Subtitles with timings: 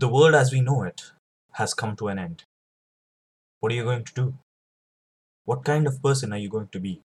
[0.00, 1.02] The world as we know it
[1.52, 2.44] has come to an end.
[3.58, 4.34] What are you going to do?
[5.44, 7.02] What kind of person are you going to be?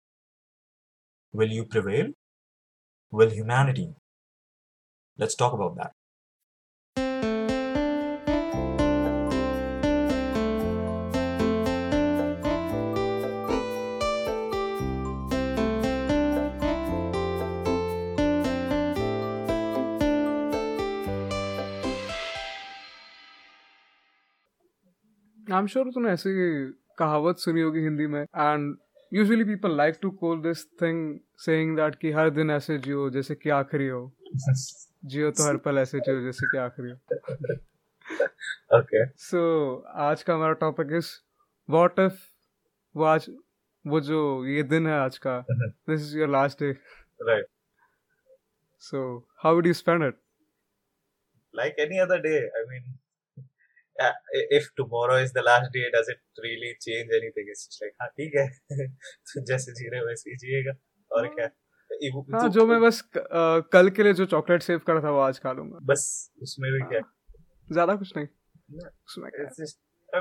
[1.34, 2.14] Will you prevail?
[3.12, 3.94] Will humanity?
[5.18, 5.92] Let's talk about that.
[25.56, 26.32] I am sure तूने ऐसी
[26.98, 28.78] कहावत सुनी होगी हिंदी में and
[29.14, 30.98] usually people like to call this thing
[31.38, 34.02] saying that कि हर दिन ऐसे जियो जैसे कि आखिरी हो।
[35.06, 36.98] जियो तो हर पल ऐसे जियो जैसे कि आखिरी हो।
[38.80, 39.06] Okay.
[39.18, 39.76] सो
[40.08, 41.12] आज का हमारा टॉपिक इज़
[41.70, 42.20] व्हाट इफ़
[42.96, 43.30] वो आज
[43.88, 46.72] वो जो ये दिन है आज का this is your last day
[47.30, 47.46] right
[48.80, 49.08] so
[49.44, 50.20] how would you spend it
[51.56, 52.94] like any other day I mean,
[54.02, 57.46] i- if tomorrow is the last day, does it really change anything?
[57.50, 58.48] It's just like, हाँ ठीक है.
[59.02, 60.72] तो जैसे जी रहे हो वैसे ही जिएगा।
[61.12, 61.50] और क्या?
[62.04, 63.10] इव- हाँ तो- जो मैं बस
[63.72, 66.80] कल के लिए जो चॉकलेट सेव करा था वो आज खा लूँगा। बस उसमें भी
[66.80, 67.00] क्या?
[67.72, 68.28] ज़्यादा कुछ नहीं।
[69.08, 69.46] उसमें क्या?
[69.46, 69.66] है?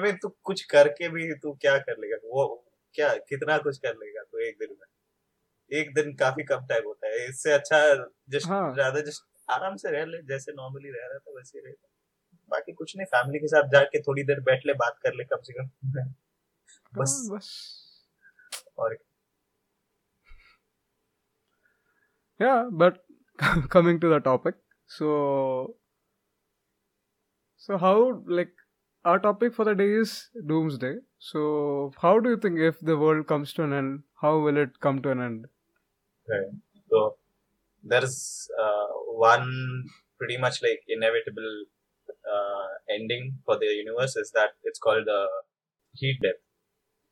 [0.01, 2.17] I mean, तू कुछ करके भी तू क्या कर लेगा?
[2.17, 4.87] वो क्या कितना कुछ कर लेगा तू एक दिन में?
[5.81, 9.91] एक दिन काफ़ी कम टाइम होता है। इससे अच्छा जस्ट हाँ। ज़्यादा जस्ट आराम से
[9.91, 11.73] रह ले जैसे नॉर्मली रह रहा था वैसे ही रह
[12.54, 15.42] बाकी कुछ नहीं फैमिली के साथ जाके थोड़ी देर बैठ ले बात कर ले कम
[15.50, 15.70] से कम
[17.00, 17.52] बस हाँ, बस
[18.80, 18.98] और
[22.42, 23.00] yeah but
[23.76, 24.58] coming to the topic
[24.98, 25.08] so
[27.64, 27.94] so how
[28.40, 28.54] like
[29.06, 30.14] our topic for the day is
[30.52, 30.92] doomsday
[31.30, 31.42] so
[32.04, 35.02] how do you think if the world comes to an end how will it come
[35.08, 35.50] to an end
[36.30, 36.50] Right.
[36.90, 37.16] So
[37.84, 38.88] there's uh,
[39.28, 39.86] one
[40.18, 41.73] pretty much like inevitable uh,
[42.89, 45.21] ending for the universe is that it's called the
[45.95, 46.41] heat death.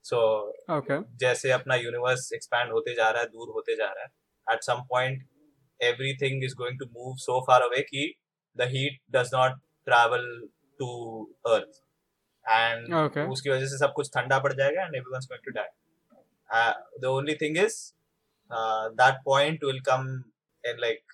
[0.05, 0.19] So
[0.69, 4.63] okay जैसे अपना universe expand होते जा रहा है दूर होते जा रहा है at
[4.63, 5.23] some point
[5.81, 8.13] everything is going to move so far away कि
[8.57, 10.27] the heat does not travel
[10.81, 10.91] to
[11.47, 11.81] earth
[12.47, 12.93] and.
[13.33, 17.35] उसकी वजह से सब कुछ ठंडा पड़ जाएगा and everyone's going to die the only
[17.43, 17.79] thing is
[19.03, 20.09] that point will come
[20.65, 21.13] in like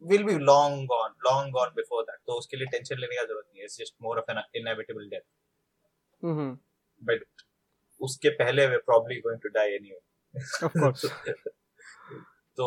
[0.00, 3.44] will be long gone long gone before that तो उसके लिए टेंशन लेने का ज़रूरत
[3.48, 5.26] नहीं है it's just more of an inevitable death
[6.22, 6.52] mm-hmm.
[7.00, 7.44] but
[8.00, 10.02] उसके पहले we're probably going to die anyway
[10.62, 11.06] of course
[12.58, 12.66] तो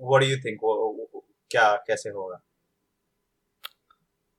[0.00, 2.40] what do you think वो, वो- क्या कैसे होगा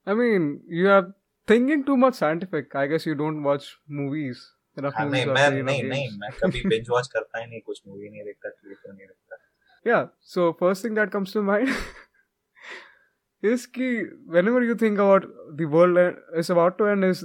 [0.08, 0.50] i mean
[0.80, 1.06] you are
[1.48, 3.72] thinking too much scientific i guess you don't watch
[4.02, 4.44] movies
[4.78, 8.24] हाँ, नहीं मैं नहीं नहीं मैं कभी binge watch करता ही नहीं कुछ मूवी नहीं
[8.24, 9.38] देखता टीवी तो नहीं देखता
[9.85, 10.07] Yeah.
[10.21, 11.69] So first thing that comes to mind
[13.43, 13.89] is कि
[14.37, 15.27] whenever you think about
[15.61, 17.25] the world e- is about to end is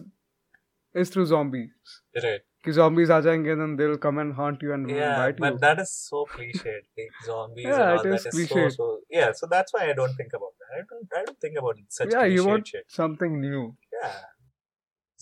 [1.04, 1.96] is through zombies.
[2.26, 5.54] right कि zombies आ जाएंगे then they'll come and haunt you and yeah bite but
[5.58, 5.60] you.
[5.66, 8.78] that is so cliched like zombies Yeah, and all it that is is so cliched.
[8.78, 8.88] so
[9.18, 11.84] yeah so that's why I don't think about that I don't I don't think about
[12.00, 13.62] such yeah, you cliched want shit something new.
[13.98, 14.16] yeah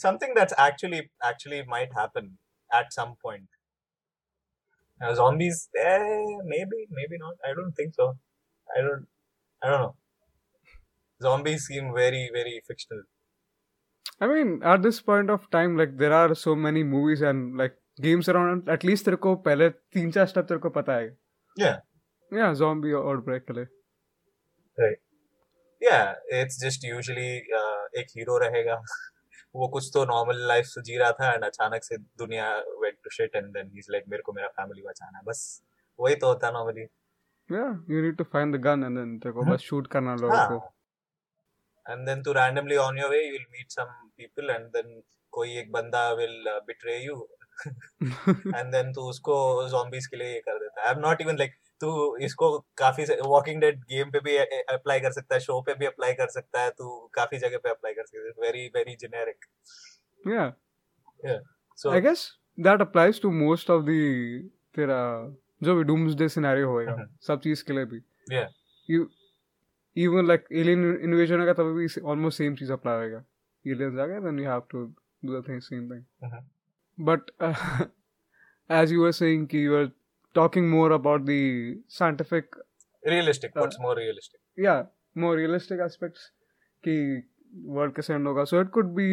[0.05, 2.31] something that's actually actually might happen
[2.81, 3.47] at some point
[5.00, 8.08] Now, zombies eh, maybe maybe not i don't think so
[8.76, 9.06] i don't
[9.62, 9.94] i don't know
[11.20, 13.04] zombies seem very very fictional
[14.20, 17.76] I mean, at this point of time, like there are so many movies and like
[18.02, 18.68] games around.
[18.68, 21.10] At least तेरे को पहले तीन चार step तेरे को पता है.
[21.56, 21.76] yeah
[22.32, 23.66] Yeah, zombie outbreak के लिए.
[24.78, 24.98] right
[25.80, 27.30] yeah it's just usually
[27.60, 28.80] uh, एक हीरो रहेगा
[29.54, 32.48] वो कुछ तो नॉर्मल लाइफ जी रहा था एंड अचानक से दुनिया
[32.82, 35.40] went to shit and then he is like मेरे को मेरा फैमिली बचाना है। बस
[35.98, 36.82] वही तो होता है नॉर्मली
[37.50, 40.14] या you need to find the gun and then तेरे को हाँ। बस शूट करना
[40.16, 40.72] लोगों हाँ। को।
[41.86, 45.00] And then to randomly on your way you will meet some people and then
[45.32, 47.16] कोई एक बंदा will betray you
[47.66, 49.36] and then तू उसको
[49.68, 53.60] ज़ॉम्बीज के लिए कर देता है। I am not even like तू इसको काफ़ी वॉकिंग
[53.60, 56.70] डेड गेम पे भी अप्लाई कर सकता है शो पे भी अप्लाई कर सकता है
[56.70, 59.44] तू काफ़ी जगह पे अप्लाई कर सकता है। Very very generic
[60.28, 60.44] yeah
[61.24, 61.38] yeah
[61.78, 62.30] so I guess
[62.60, 63.98] that applies to most of the
[64.76, 65.00] तेरा
[65.62, 67.26] जो भी डूम्सडे सिनेरियो होएगा uh-huh.
[67.26, 68.00] सब चीज़ के लिए भी।
[68.32, 68.48] Yeah
[68.88, 69.08] you
[69.96, 73.24] even like alien invasion का तभी भी ऑलमोस्ट सेम चीज़ अप्लाई होएगा।
[73.64, 74.84] एलियंस आ गए then you have to
[75.24, 76.04] do the thing same thing
[76.98, 77.30] but
[78.70, 79.90] as you are saying कि you are
[80.34, 82.46] talking more about the scientific
[83.06, 84.40] realistic uh, what's more realistic?
[84.56, 84.84] yeah
[85.14, 86.30] more realistic aspects
[86.84, 86.96] ki
[87.78, 89.08] world kaise end hoga so it could be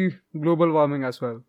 [0.46, 1.42] global warming as well.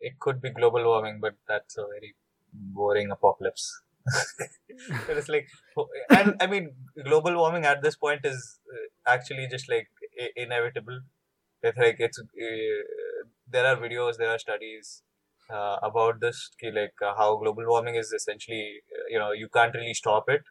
[0.00, 2.14] It could be global warming but that's a very
[2.52, 3.66] boring apocalypse.
[5.08, 5.46] It's like
[6.10, 6.64] and i mean
[7.08, 9.88] global warming at this point is uh, actually just like
[10.36, 11.00] inevitable.
[11.62, 15.02] It's like it's uh, there are videos there are studies
[15.50, 19.74] uh, about this, like uh, how global warming is essentially, uh, you know, you can't
[19.74, 20.42] really stop it.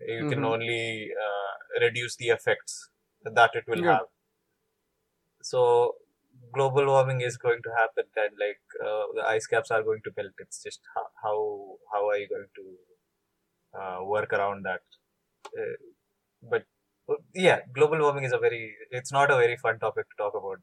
[0.00, 0.30] You mm-hmm.
[0.30, 2.88] can only uh, reduce the effects
[3.24, 3.92] that it will yeah.
[3.92, 4.06] have.
[5.42, 5.94] So
[6.52, 8.60] global warming is going to happen, and like
[9.14, 10.32] the ice caps are going to melt.
[10.38, 14.82] It's just how how, how are you going to work around that?
[16.42, 16.64] but
[17.34, 20.58] yeah global warming is a very it's not a very fun topic to talk about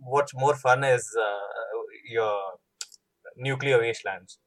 [0.00, 2.36] what's more fun is uh, your
[3.36, 4.38] nuclear wastelands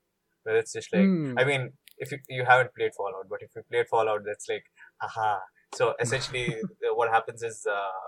[0.44, 1.34] where it's just like mm.
[1.38, 4.66] i mean if you, you haven't played fallout but if you played fallout that's like
[5.02, 5.40] aha
[5.74, 6.56] so essentially
[6.96, 8.02] what happens is uh,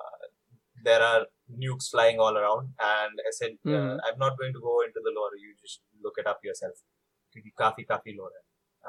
[0.83, 1.25] there are
[1.61, 3.75] nukes flying all around and i said, mm.
[3.75, 3.97] uh, hmm.
[4.05, 6.73] i'm not going to go into the lore you just look it up yourself
[7.61, 8.37] kafi kafi lore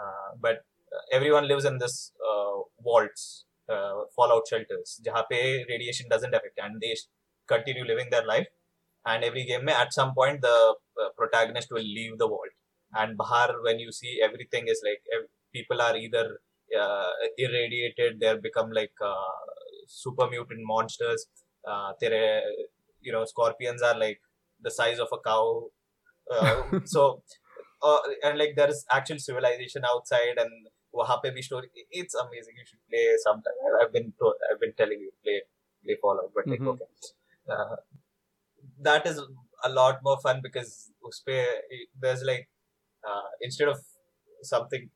[0.00, 0.58] uh, but
[0.94, 3.49] uh, everyone lives in this uh, vaults uh,
[4.15, 5.37] fallout shelters जहाँ पे
[5.69, 6.93] radiation doesn't affect and they
[7.53, 8.47] continue living their life
[9.05, 10.57] and every game में at some point the
[11.01, 12.53] uh, protagonist will leave the vault
[13.01, 15.01] and bahar when you see everything is like
[15.57, 16.25] people are either
[16.81, 19.33] uh, irradiated they're become like uh,
[19.87, 21.25] super mutant monsters
[21.67, 22.21] uh, तेरे
[23.01, 24.21] you know scorpions are like
[24.67, 25.43] the size of a cow
[26.31, 27.21] uh, so
[27.81, 30.51] uh, and like there is actual civilization outside and
[30.95, 34.47] वहाँ पे भी story it's amazing you should play some time I have been I
[34.49, 35.39] have been telling you play
[35.85, 36.85] play Fallout, but like okay,
[37.47, 37.75] uh,
[38.81, 39.21] that is
[39.63, 41.35] a lot more fun because uspe
[42.01, 42.49] there's like
[43.03, 43.79] uh, instead of
[44.41, 44.89] something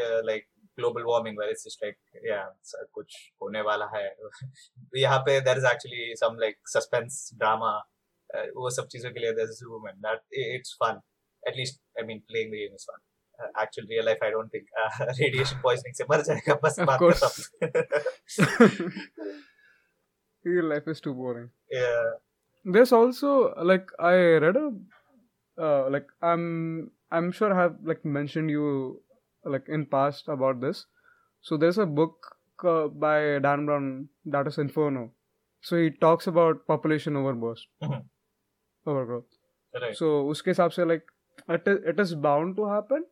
[0.00, 0.46] uh, like
[0.78, 1.98] global warming where it's just like
[2.30, 2.46] yeah
[2.94, 4.06] कुछ होने वाला है
[4.96, 7.72] यहाँ पे there is actually some like suspense drama
[8.30, 11.02] uh, वो सब चीजों के लिए there's a room and that it's fun
[11.48, 13.00] at least I mean playing the game is fun
[13.60, 17.50] actual real life, I don't think uh, radiation poisoning से मर जाएगा बस of course.
[20.44, 21.50] real life is too boring.
[21.70, 22.12] Yeah.
[22.64, 24.14] There's also like I
[24.44, 24.70] read a
[25.58, 29.02] uh, like I'm I'm sure I have like mentioned you
[29.44, 30.86] like in past about this.
[31.42, 32.14] So there's a book
[32.64, 35.12] uh, by Dan Brown that is Inferno.
[35.60, 38.00] So he talks about population overburst, mm-hmm.
[38.86, 39.24] overgrowth.
[39.82, 39.96] Right.
[39.96, 41.04] So उसके हिसाब से like
[41.48, 43.04] it is, it is bound to happen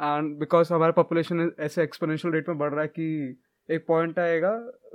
[0.00, 3.06] and because हमारा population ऐसे exponential rate में बढ़ रहा है कि
[3.68, 4.52] एक पॉइंट आएगा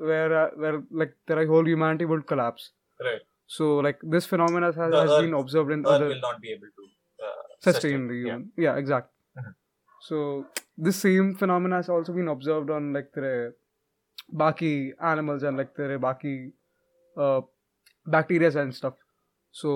[0.07, 5.22] वेयर वेयर लाइक तेरा whole humanity would collapse right so like this phenomena has, has
[5.22, 6.86] been observed in Earth other will not be able to
[7.19, 9.52] uh, sustain the human yeah, yeah exactly mm-hmm.
[10.02, 10.46] so
[10.78, 13.52] this same phenomena has also been observed on like तेरे
[14.34, 16.36] बाकी animals and like तेरे बाकी
[17.16, 17.42] uh,
[18.07, 18.96] bacteria and stuff
[19.54, 19.69] so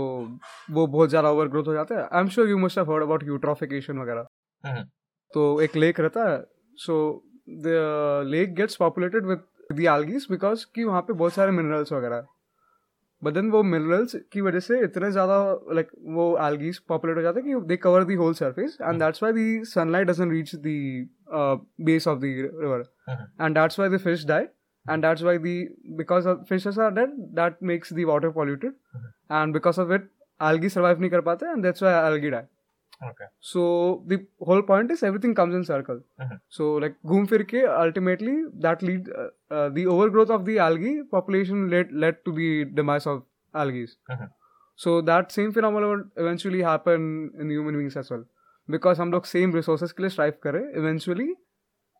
[0.71, 3.03] वो बहुत ज़्यादा over growth हो जाता है I am sure you must have heard
[3.03, 4.27] about eutrophication वगैरह
[4.63, 4.89] mm-hmm.
[5.33, 6.43] तो एक लेक रहता है।
[6.85, 6.97] So
[7.49, 9.41] the lake gets populated with
[9.73, 12.25] the algae because कि वहाँ पे बहुत सारे मिनरल्स वगैरह
[13.23, 15.37] बट देन वो मिनरल्स की वजह से इतने ज़्यादा
[15.73, 18.99] लाइक like, वो एल्गीज पॉपुलेट हो जाते हैं कि they cover the whole surface and
[18.99, 21.09] that's why the sunlight doesn't reach the
[21.85, 22.23] base of the
[22.61, 22.85] river
[23.41, 24.45] and that's why the fish die
[24.85, 25.67] and that's why the
[25.97, 29.09] because of fishes are dead that makes the water polluted mm-hmm.
[29.29, 30.07] and because of it
[30.39, 32.45] algae survive नहीं कर पाते and that's why algae die.
[33.02, 33.26] Okay.
[33.40, 36.00] So the whole point is everything comes in circle.
[36.20, 36.36] Mm-hmm.
[36.48, 38.36] So like घूम फिर के ultimately
[38.66, 43.06] that lead uh, uh, the overgrowth of the algae population led led to the demise
[43.06, 43.22] of
[43.54, 43.86] algae.
[44.10, 44.30] Mm-hmm.
[44.76, 47.08] So that same phenomenon would eventually happen
[47.38, 48.24] in human beings as well
[48.76, 51.28] because हम लोग same resources के लिए strive करें eventually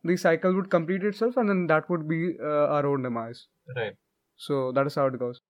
[0.09, 3.47] the cycle would complete itself and then that would be uh, our own demise.
[3.75, 3.95] Right.
[4.37, 5.41] So that is how it goes.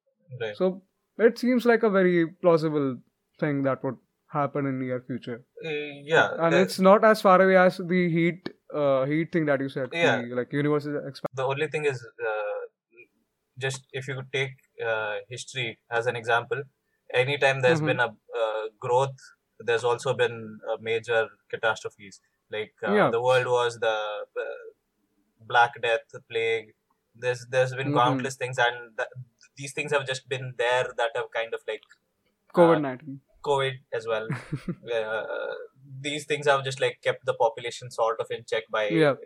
[0.41, 0.55] Right.
[0.55, 0.81] So
[1.17, 2.97] it seems like a very plausible
[3.39, 3.97] thing that would
[4.32, 5.44] happen in near future.
[5.64, 5.70] Uh,
[6.12, 9.68] yeah, and it's not as far away as the heat uh, heat thing that you
[9.68, 9.90] said.
[9.92, 11.36] Yeah, the, like universe is expanding.
[11.42, 12.60] The only thing is uh,
[13.58, 14.52] just if you could take
[14.86, 16.62] uh, history as an example,
[17.12, 17.86] anytime there's Mhm.
[17.92, 18.10] been a
[18.42, 19.18] uh, growth,
[19.58, 20.36] there's also been
[20.80, 22.20] major catastrophes.
[22.50, 23.10] Like uh, Yeah.
[23.10, 23.96] the world was the
[25.40, 26.74] Black Death, the plague.
[27.14, 28.00] There's there's been Mhm.
[28.02, 29.08] countless things, and th-
[29.56, 31.82] these things have just been there that have kind of like
[32.54, 33.20] COVID nineteen.
[33.44, 34.28] COVID as well.
[34.94, 35.54] uh,
[36.00, 38.88] these things have just like kept the population sort of in check by.
[38.88, 39.10] Yeah.
[39.12, 39.16] Uh,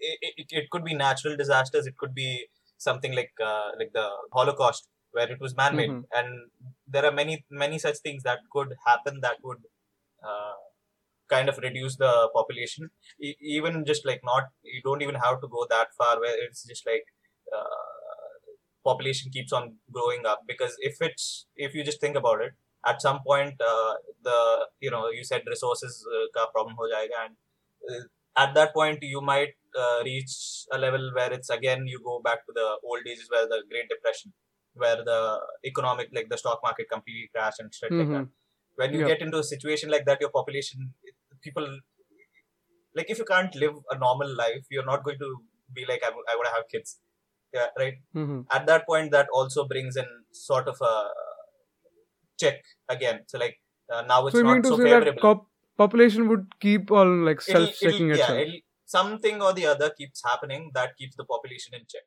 [0.00, 1.86] it, it, it could be natural disasters.
[1.86, 2.46] It could be
[2.78, 6.02] something like uh, like the Holocaust where it was man-made, Mhm.
[6.12, 6.50] and
[6.88, 9.58] there are many many such things that could happen that would
[10.28, 10.54] uh,
[11.28, 12.90] kind of reduce the population.
[13.22, 16.64] E- even just like not you don't even have to go that far where it's
[16.66, 17.04] just like.
[17.56, 17.82] Uh,
[18.84, 22.52] population keeps on growing up because if it's if you just think about it
[22.86, 24.38] at some point uh, the
[24.80, 27.34] you know you said resources uh, ka problem ho jayega and
[27.90, 28.02] uh,
[28.44, 30.34] at that point you might uh, reach
[30.76, 33.88] a level where it's again you go back to the old ages where the great
[33.94, 34.32] depression
[34.82, 35.20] where the
[35.70, 38.00] economic like the stock market completely crashed and shit mm-hmm.
[38.00, 38.82] like that mm-hmm.
[38.82, 40.92] when you get into a situation like that your population
[41.46, 41.66] people
[42.98, 45.30] like if you can't live a normal life you're not going to
[45.78, 46.98] be like i, I want to have kids
[47.56, 48.40] yeah, right mm-hmm.
[48.56, 50.94] at that point that also brings in sort of a
[52.38, 53.20] check again.
[53.28, 53.56] So like
[53.92, 55.22] uh, now it's So not to so say that favorable.
[55.22, 58.38] cop- population would keep on like It'll- it'll- self-checking yeah, itself?
[58.38, 62.02] it'll- something or the other keeps happening that keeps the population in check.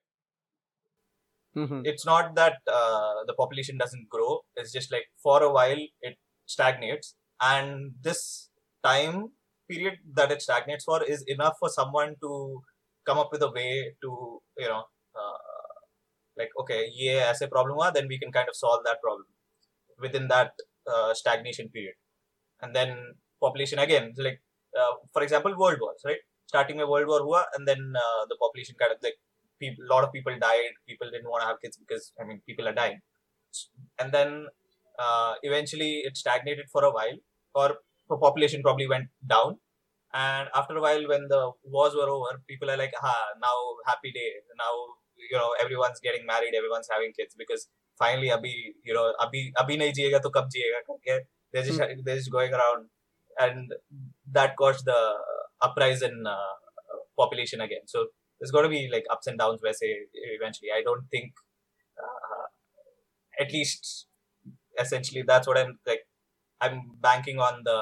[1.55, 1.81] Mm-hmm.
[1.85, 4.41] it's not that uh, the population doesn't grow.
[4.55, 6.15] It's just like for a while it
[6.45, 7.15] stagnates.
[7.41, 8.49] And this
[8.83, 9.29] time
[9.69, 12.61] period that it stagnates for is enough for someone to
[13.07, 14.83] come up with a way to you know
[15.19, 15.37] uh,
[16.37, 19.25] like okay yeah as a problem then we can kind of solve that problem
[19.99, 20.51] within that
[20.91, 21.95] uh, stagnation period.
[22.61, 24.41] And then population again like
[24.79, 26.21] uh, for example world wars right?
[26.47, 29.17] Starting with world war hua, and then uh, the population kind of like
[29.59, 30.73] people a lot of people died.
[30.87, 33.01] People didn't want to have kids because i mean people are dying.
[33.99, 34.47] And then
[34.99, 37.17] uh, eventually it stagnated for a while
[37.55, 37.77] or
[38.09, 39.59] the population probably went down.
[40.13, 44.11] And after a while when the wars were over people are like ha now happy
[44.11, 44.31] day.
[44.57, 44.73] Now
[45.17, 46.55] you know everyone's getting married.
[46.55, 47.67] Everyone's having kids because
[48.03, 51.19] finally abhi you know abhi abhi nahi jiyega to kab jiyega karke.
[51.53, 52.87] They're just they're just going around
[53.39, 53.73] and
[54.31, 55.01] that caused the
[55.61, 56.53] uprise in uh,
[57.17, 57.85] population again.
[57.85, 58.07] So
[58.39, 60.69] there's got to be like ups and downs where say eventually.
[60.75, 61.33] I don't think
[62.03, 62.45] uh,
[63.39, 64.07] at least
[64.79, 66.03] essentially that's what i'm like
[66.61, 67.79] i'm banking on the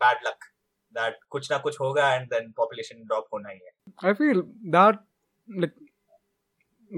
[0.00, 0.46] bad luck
[0.98, 4.10] that kuch na kuch hoga and then population drop hona hi hai.
[4.10, 4.42] I feel
[4.76, 5.00] that
[5.62, 5.74] like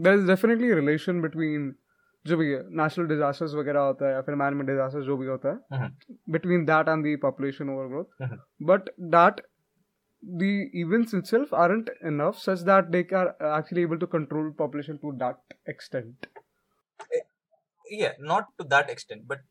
[0.06, 1.74] there's definitely a relation between
[2.30, 2.46] जो भी
[2.82, 5.90] national disasters वगैरह होता है या फिर man made disasters जो भी होता है
[6.36, 8.40] between that and the population overgrowth Mhm.
[8.72, 9.40] but that
[10.42, 10.52] the
[10.84, 15.56] events itself aren't enough such that they are actually able to control population to that
[15.74, 16.28] extent
[18.00, 19.44] yeah not to that extent but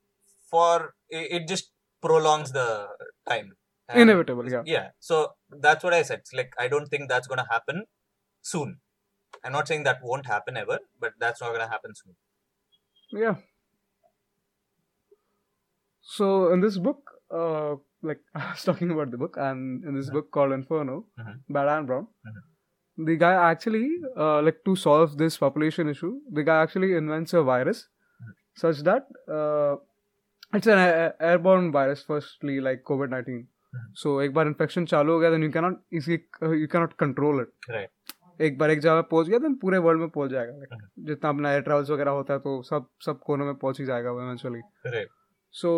[0.54, 1.72] for it just
[2.04, 2.66] prolongs the
[3.32, 3.54] time
[3.90, 5.18] And- inevitable yeah yeah so
[5.66, 7.80] that's what i said It's like i don't think that's going to happen
[8.54, 8.70] soon
[9.44, 12.14] i'm not saying that won't happen ever but that's not going to happen soon
[13.13, 13.37] Yeah.
[16.03, 20.09] So in this book, uh, like I was talking about the book, and in this
[20.09, 20.13] Mhm.
[20.13, 21.37] book called Inferno Mhm.
[21.49, 22.41] by Dan Brown, Mhm.
[23.11, 23.85] the guy actually,
[24.17, 27.83] uh, like to solve this population issue, the guy actually invents a virus
[28.23, 28.33] Mhm.
[28.63, 29.07] such that
[29.39, 29.77] uh,
[30.53, 32.05] it's an a- a- airborne virus.
[32.11, 33.41] Firstly, like COVID nineteen.
[33.75, 33.91] Mhm.
[34.03, 37.43] So एक बार infection चालू हो गया, then you cannot easily uh, you cannot control
[37.45, 37.71] it.
[37.71, 37.91] right
[38.42, 41.08] एक बार एक जगह पहुँच गया then पूरे वर्ल्ड में पहुँच जाएगा। Mhm.
[41.08, 44.12] जितना अपना एयर ट्रेवल्स वगैरह होता है तो सब सब कोनों में पहुँच ही जाएगा
[44.12, 44.60] वो इवेंचुअली
[45.52, 45.72] सो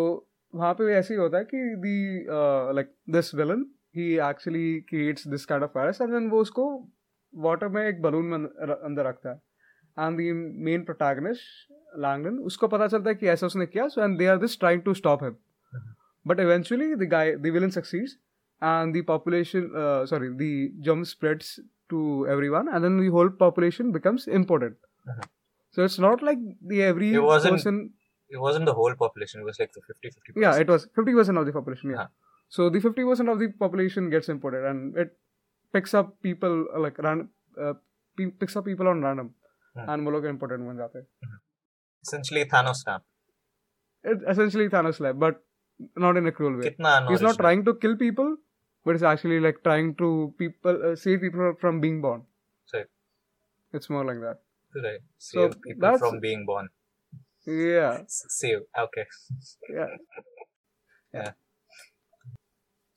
[0.54, 2.26] वहाँ पे भी ऐसे ही होता है कि the
[2.74, 6.88] like this villain he actually creates this kind of virus and then वो उसको
[7.34, 8.38] वाटर में एक बलून में
[8.74, 9.42] अंदर रखता है।
[9.98, 10.32] And the
[10.64, 14.36] main protagonist Langdon उसको पता चलता है कि ऐसा उसने किया so and they are
[14.36, 15.36] this trying to stop him
[16.26, 18.18] but eventually the guy the villain succeeds
[18.62, 20.46] and the population uh, sorry the
[20.86, 21.50] germ spreads
[21.93, 22.01] to
[22.35, 24.75] everyone and then the whole population becomes important
[25.13, 25.25] Mhm.
[25.77, 26.41] so it's not like
[26.73, 27.77] the every It wasn't- person
[28.35, 31.41] it wasn't the whole population it was like the 50 50 yeah it was 50%
[31.41, 32.09] of the population yeah Yeah.
[32.57, 35.11] so the 50% of the population gets imported and it
[35.75, 37.21] picks up people uh, like ran,
[37.65, 37.73] uh,
[38.17, 39.29] pe- picks up people on random
[39.77, 39.87] Hmm.
[39.91, 41.07] and वो लोग important बन जाते हैं
[42.05, 43.03] essentially thanos snap
[44.11, 45.37] it essentially Thanos lab but
[46.05, 48.29] not in a cruel way kitna he's not trying to kill people
[48.88, 50.08] but it's actually like trying to
[50.42, 52.22] people uh, save people from being born.
[52.74, 52.86] Right.
[53.78, 54.38] it's more like that.
[54.84, 55.00] Right.
[55.18, 56.68] So save people that's- from being born.
[57.46, 57.98] Yeah.
[58.08, 58.62] Save.
[58.86, 59.04] Okay.
[59.76, 59.92] Yeah.
[61.18, 61.30] Yeah.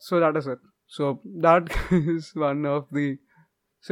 [0.08, 0.60] so that is it.
[0.88, 1.70] So that
[2.16, 3.18] is one of the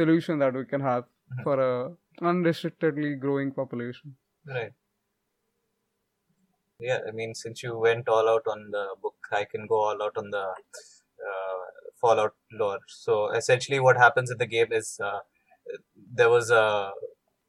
[0.00, 1.42] solution that we can have Mhm.
[1.46, 1.72] for a
[2.30, 4.14] unrestrictedly growing population.
[4.54, 4.72] Right.
[6.88, 10.02] Yeah, I mean, since you went all out on the book, I can go all
[10.06, 10.44] out on the
[11.28, 11.58] uh,
[12.01, 12.79] Fallout lore.
[12.87, 15.19] So essentially, what happens in the game is uh,
[16.13, 16.91] there was a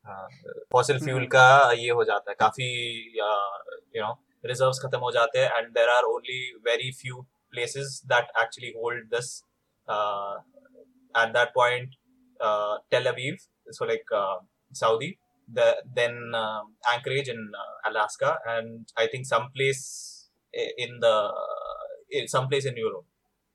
[0.08, 0.26] uh,
[0.70, 1.30] fossil fuel Mhm.
[1.35, 2.68] का ये हो जाता है काफी
[3.28, 3.58] uh,
[3.96, 4.14] you know
[4.50, 9.11] reserves खत्म हो जाते हैं and there are only very few places that actually hold
[9.16, 9.30] this
[9.88, 10.35] uh,
[11.23, 11.96] at that point
[12.40, 13.46] uh, Tel Aviv
[13.78, 14.38] so like uh,
[14.73, 15.18] Saudi
[15.58, 20.28] the then uh, Anchorage in uh, Alaska, and I think someplace
[20.62, 21.14] i- in the
[22.11, 23.06] in someplace in Europe.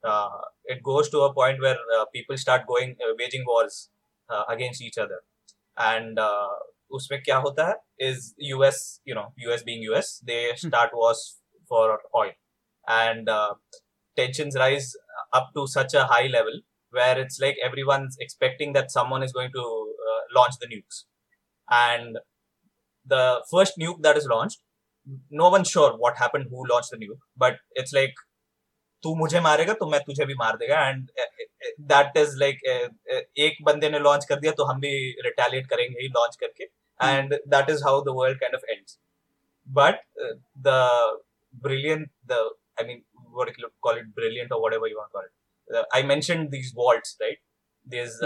[0.03, 0.29] Uh,
[0.65, 3.89] it goes to a point where uh, people start going uh, waging wars
[4.29, 5.19] uh, against each other,
[5.77, 6.49] and uh,
[6.93, 7.75] उसमें क्या होता है
[8.07, 11.21] is US you know US being US they start wars
[11.69, 12.31] for oil
[12.87, 13.53] and uh,
[14.15, 14.87] tensions rise
[15.33, 19.51] up to such a high level where it's like everyone's expecting that someone is going
[19.53, 19.65] to
[20.09, 21.03] uh, launch the nukes
[21.69, 22.17] and
[23.05, 24.59] the first nuke that is launched
[25.29, 28.13] no one's sure what happened who launched the nuke but it's like
[29.04, 31.08] तू मुझे मारेगा तो मैं तुझे भी मार देगा। And
[31.92, 32.60] that is like
[33.38, 34.90] एक बंदे ने लॉन्च कर दिया तो हम भी
[35.24, 36.64] रिटेलिएट करेंगे ही लॉन्च करके।
[37.00, 38.98] And that is how the world kind of ends
[39.68, 40.00] but
[40.66, 40.76] the
[41.64, 42.32] brilliant the
[42.80, 43.02] I mean
[43.36, 47.16] what you call it brilliant और whatever you want call it I mention these vaults
[47.22, 47.40] right
[47.86, 48.18] this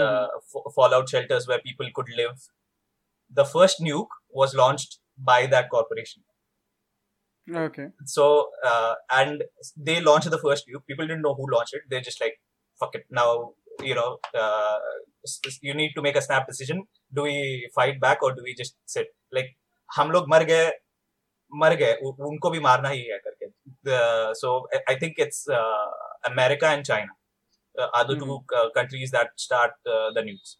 [0.75, 2.35] fallout shelters where people could live
[3.33, 6.21] the first nuke was launched by that corporation
[7.64, 7.86] Okay.
[8.04, 8.24] so
[8.68, 9.44] uh, and
[9.88, 12.34] they launched the first nuke people didn't know who launched it they're just like
[12.80, 13.28] fuck it now
[13.90, 14.08] you know
[14.42, 14.78] uh,
[15.30, 16.82] s- s- you need to make a snap decision
[17.18, 17.36] do we
[17.78, 19.54] fight back or do we just sit like
[19.96, 20.66] हम लोग मर गए
[21.62, 23.46] मर गए उ- उनको भी मारना ही है करके
[24.42, 25.90] so I- I think it's uh,
[26.30, 27.12] America and China
[27.80, 30.56] uh, are the two uh, countries that start uh, the nukes.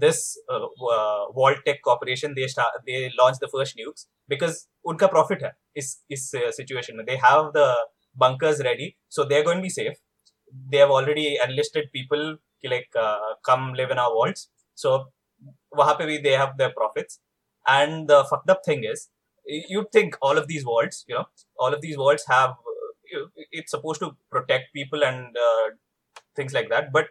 [0.00, 5.42] this uh, uh Vault-Tec Corporation they start they launched the first nukes because unka profit
[5.42, 7.68] hai is is uh, situation they have the
[8.16, 9.96] bunkers ready so they're going to be safe.
[10.70, 14.48] They have already enlisted people ki, like uh, come live in our vaults.
[14.74, 15.06] So
[15.78, 17.20] wahan pe bhi they have their profits.
[17.66, 19.08] And the fucked up thing is
[19.46, 21.24] you think all of these vaults you know
[21.58, 25.36] all of these vaults have uh, it's supposed to protect people and
[26.36, 27.08] things like that but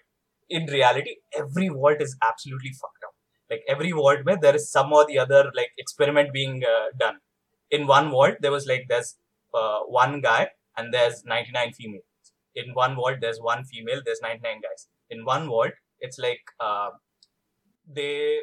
[0.58, 3.14] in reality every vault is absolutely fucked up.
[3.50, 7.18] Like every vault where there is some or the other like experiment being uh, done.
[7.72, 9.16] In one vault there was like there's
[9.54, 12.04] uh, one guy and there's 99 females.
[12.56, 14.88] In one vault there's one female there's 99 guys.
[15.10, 16.90] In one vault it's like uh,
[17.98, 18.40] they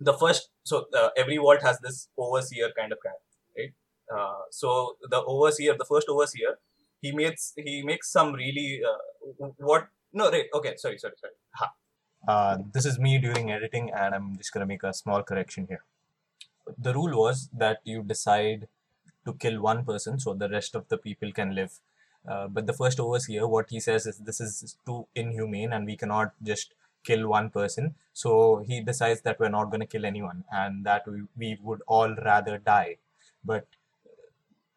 [0.00, 3.16] the first so uh, every vault has this overseer kind of guy
[3.56, 3.72] right?
[4.14, 6.58] Uh, so the overseer the first overseer
[7.00, 11.72] he makes he makes some really uh, what no right okay sorry sorry sorry ha.
[12.28, 15.82] Uh, this is me during editing, and I'm just gonna make a small correction here.
[16.78, 18.68] The rule was that you decide
[19.26, 21.72] to kill one person so the rest of the people can live.
[22.28, 25.96] Uh, but the first overseer, what he says is this is too inhumane, and we
[25.96, 27.96] cannot just kill one person.
[28.12, 32.14] So he decides that we're not gonna kill anyone, and that we, we would all
[32.14, 32.98] rather die.
[33.44, 33.66] But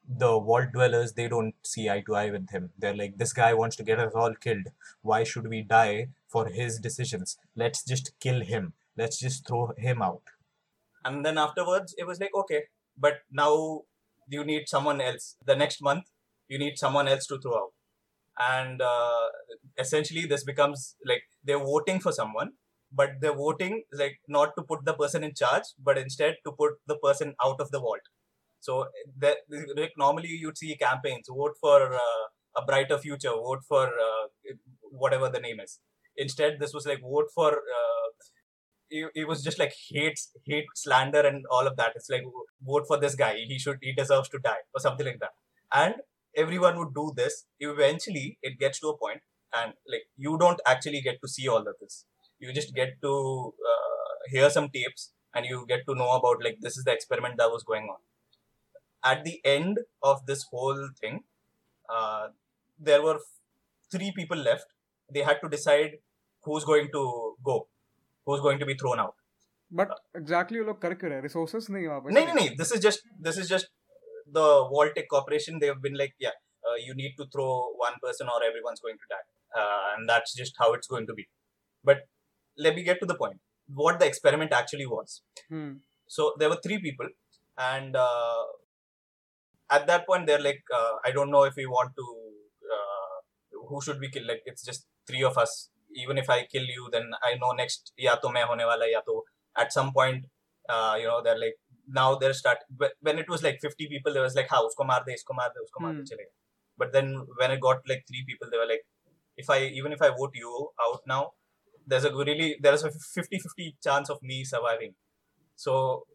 [0.07, 2.71] the vault dwellers they don't see eye to eye with him.
[2.77, 4.67] They're like this guy wants to get us all killed.
[5.01, 7.37] Why should we die for his decisions?
[7.55, 8.73] Let's just kill him.
[8.97, 10.21] Let's just throw him out.
[11.03, 12.63] And then afterwards it was like okay
[12.97, 13.81] but now
[14.27, 15.35] you need someone else.
[15.45, 16.05] The next month
[16.47, 17.73] you need someone else to throw out.
[18.37, 19.27] And uh,
[19.79, 22.51] essentially this becomes like they're voting for someone
[22.91, 26.73] but they're voting like not to put the person in charge but instead to put
[26.87, 28.01] the person out of the vault
[28.67, 28.85] so
[29.23, 29.37] that
[29.97, 32.25] normally you'd see campaigns vote for uh,
[32.61, 34.25] a brighter future vote for uh,
[35.03, 35.79] whatever the name is.
[36.17, 38.07] Instead this was like vote for uh,
[38.89, 41.93] it, it was just like hate hate slander and all of that.
[41.95, 42.23] It's like
[42.61, 43.35] vote for this guy.
[43.35, 45.33] He should he deserves to die or something like that.
[45.73, 45.95] And
[46.35, 47.45] everyone would do this.
[47.59, 49.21] Eventually it gets to a point
[49.53, 52.05] and like you don't actually get to see all of this.
[52.39, 56.57] You just get to uh, hear some tapes and you get to know about like
[56.61, 57.97] this is the experiment that was going on
[59.05, 61.19] at the end of this whole thing,
[61.89, 62.27] uh,
[62.79, 63.19] there were
[63.91, 64.65] three people left.
[65.13, 65.91] They had to decide
[66.43, 67.67] who's going to go,
[68.25, 69.15] who's going to be thrown out.
[69.71, 71.03] But exactly, you look correct.
[71.03, 72.47] Resources, no, no, no.
[72.57, 73.67] This is just this is just
[74.31, 75.59] the Vault-Tec Corporation.
[75.59, 76.35] They have been like, yeah,
[76.67, 80.33] uh, you need to throw one person or everyone's going to die, uh, and that's
[80.35, 81.27] just how it's going to be.
[81.83, 82.07] But
[82.57, 83.39] let me get to the point.
[83.67, 85.21] What the experiment actually was.
[86.07, 87.07] So there were three people,
[87.57, 87.95] and
[89.69, 92.05] at that point they're like uh, i don't know if we want to
[92.75, 93.15] uh,
[93.69, 94.25] who should we kill?
[94.27, 95.69] Like it's just three of us.
[95.95, 99.01] Even if i kill you then i know next ya to main hone wala ya
[99.09, 99.13] to
[99.63, 100.25] at some point
[100.73, 101.55] uh, you know they're like
[101.99, 104.83] now they're start wh- when it was like 50 people there was like ha usko
[104.91, 106.09] maar de isko maar de usko maar de Hmm.
[106.09, 106.33] chalega
[106.81, 107.07] but then
[107.39, 108.85] when it got like three people they were like
[109.43, 110.53] if i even if i vote you
[110.87, 111.23] out now
[111.87, 114.93] there's a really there's a 50 50 chance of me surviving.
[115.55, 116.07] So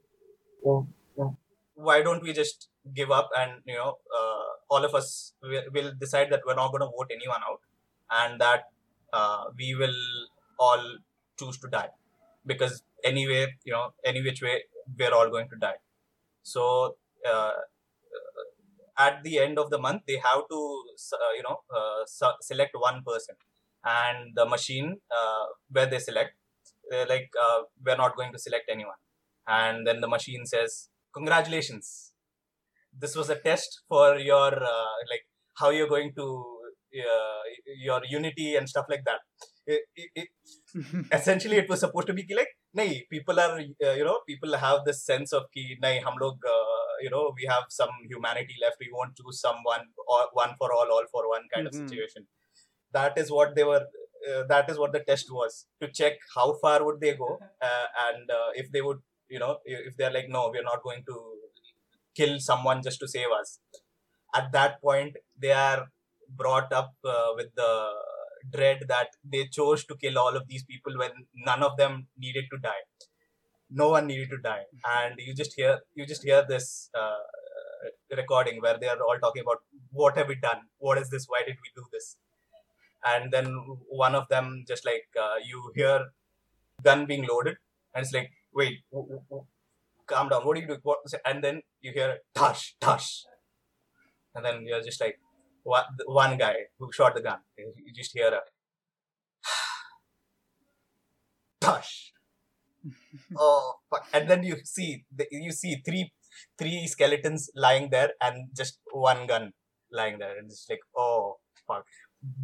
[1.75, 5.93] why don't we just give up and you know uh, all of us will, will
[5.99, 7.61] decide that we're not going to vote anyone out
[8.11, 8.65] and that
[9.13, 10.01] uh, we will
[10.59, 10.83] all
[11.39, 11.89] choose to die.
[12.47, 14.63] Because anyway you know any which way
[14.99, 15.79] we're all going to die.
[16.43, 16.97] So
[17.31, 17.53] uh,
[18.99, 20.83] at the end of the month they have to
[21.15, 23.35] uh, you know uh, se- select one person.
[23.85, 26.33] And the machine uh, where they select
[26.91, 29.01] they're like uh, we're not going to select anyone.
[29.47, 32.10] And then the machine says congratulations
[32.99, 35.25] this was a test for your uh, like
[35.59, 36.27] how you're going to
[36.99, 37.43] uh,
[37.87, 39.21] your unity and stuff like that.
[39.67, 40.29] It, it, it,
[41.13, 42.49] essentially it was supposed to be like
[42.79, 46.49] nahi people are uh, you know people have this sense of ki nahi hum log
[46.57, 48.77] uh, you know we have some humanity left.
[48.81, 49.85] We won't choose someone
[50.17, 51.73] or one for all all for one kind Mhm.
[51.73, 52.27] of situation.
[52.99, 53.85] That is what they were
[54.31, 57.31] uh, that is what the test was to check how far would they go
[57.69, 58.99] uh, and uh, if they would
[59.35, 61.17] you know if they're like no we're not going to
[62.17, 63.61] kill someone just to save us.
[64.35, 65.89] At that point they are
[66.29, 67.73] brought up uh, with the
[68.51, 72.45] dread that they chose to kill all of these people when none of them needed
[72.53, 72.83] to die.
[73.71, 74.65] No one needed to die.
[74.97, 77.23] And you just hear you just hear this uh,
[78.17, 79.59] recording where they are all talking about
[79.91, 80.63] what have we done?
[80.79, 81.27] What is this?
[81.29, 82.17] Why did we do this?
[83.05, 83.55] And then
[83.89, 86.07] one of them just like uh, you hear
[86.83, 87.57] gun being loaded
[87.95, 89.47] and it's like wait w- w-
[90.13, 90.43] calm down.
[90.47, 90.99] What are you doing what?
[91.25, 93.09] and then you hear tush tush
[94.35, 95.19] and then you're just like
[95.63, 97.39] one, one guy who shot the gun.
[97.59, 98.41] You just hear a
[101.67, 102.13] tush
[103.39, 104.07] oh fuck.
[104.13, 106.13] and then you see you see three
[106.59, 109.53] three skeletons lying there and just one gun
[109.93, 110.39] lying there.
[110.39, 111.85] And it's like oh fuck.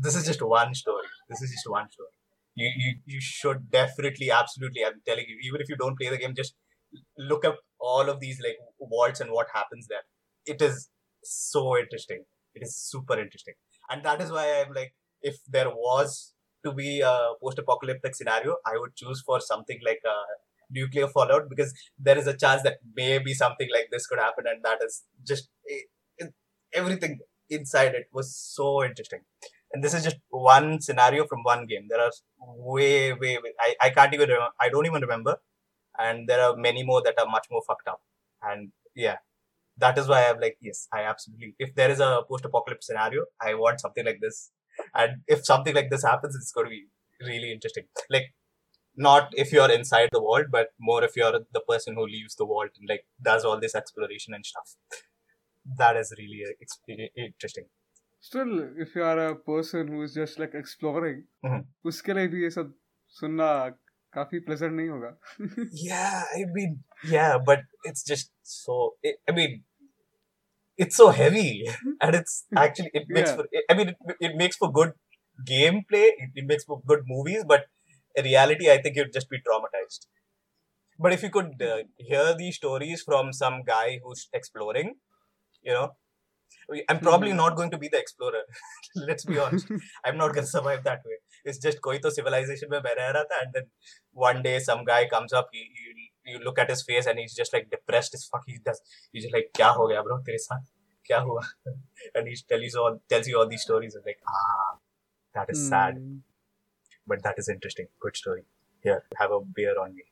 [0.00, 1.06] This is just one story.
[1.28, 2.08] This is just one story.
[2.54, 6.16] You, you you should definitely absolutely i'm telling you even if you don't play the
[6.16, 6.54] game just
[7.18, 10.04] look up all of these like vaults and what happens there.
[10.46, 10.88] It is
[11.22, 12.24] so interesting.
[12.54, 13.54] It is super interesting.
[13.90, 16.32] And that is why i'm like if there was
[16.64, 20.16] to be a post-apocalyptic scenario i would choose for something like a
[20.70, 24.64] nuclear fallout because there is a chance that maybe something like this could happen and
[24.64, 25.74] that is just eh,
[26.18, 26.34] it, it,
[26.74, 27.18] everything
[27.48, 29.20] inside it was so interesting.
[29.72, 31.86] And this is just one scenario from one game.
[31.88, 35.36] There are way way, way I, I can't even i don't even remember
[35.99, 38.01] and there are many more that are much more fucked up
[38.43, 39.17] and yeah
[39.77, 43.53] that is why i'm like yes i absolutely if there is a post-apocalypse scenario i
[43.53, 44.51] want something like this
[44.95, 46.83] and if something like this happens it's going to be
[47.31, 48.27] really interesting like
[48.95, 52.45] not if you're inside the vault but more if you're the person who leaves the
[52.45, 54.75] vault and like does all this exploration and stuff
[55.77, 56.81] that is really uh, ex-
[57.15, 57.65] interesting
[58.23, 61.63] Still, if you are a person who is just like exploring, Mhm.
[61.91, 62.73] उसके लिए भी ये सब
[63.19, 63.47] सुनना
[64.16, 65.16] काफ़ी pleasant नहीं होगा.
[67.14, 69.62] yeah but it's just so it, i mean
[70.76, 71.64] it's so heavy
[72.00, 73.36] and it's actually it makes Yeah.
[73.36, 74.92] for i mean it, it makes for good
[75.50, 77.64] gameplay it, it makes for good movies but
[78.14, 80.06] in reality i think you'd just be traumatized
[80.98, 81.78] but if you could uh,
[82.10, 84.94] hear these stories from some guy who's exploring
[85.62, 85.86] you know
[86.88, 87.36] I'm probably mm-hmm.
[87.36, 88.42] not going to be the explorer.
[88.96, 89.68] Let's be honest.
[90.04, 91.18] I'm not gonna survive that way.
[91.44, 93.66] It's just koi to civilization mein reh raha tha, and then
[94.12, 95.48] one day some guy comes up.
[95.52, 98.42] He, you, you look at his face and he's just like depressed as fuck.
[98.46, 98.80] He does.
[99.12, 100.18] He's just like, "Kya ho gaya, bro?
[100.26, 100.66] Tere saath
[101.08, 101.42] kya hua?"
[102.14, 103.94] and he tells you all tells you all these stories.
[103.94, 104.78] And like, ah,
[105.34, 105.68] that is mm.
[105.68, 106.16] sad, hmm.
[107.06, 107.86] but that is interesting.
[108.00, 108.44] Good story.
[108.82, 110.04] Here, have a beer on me.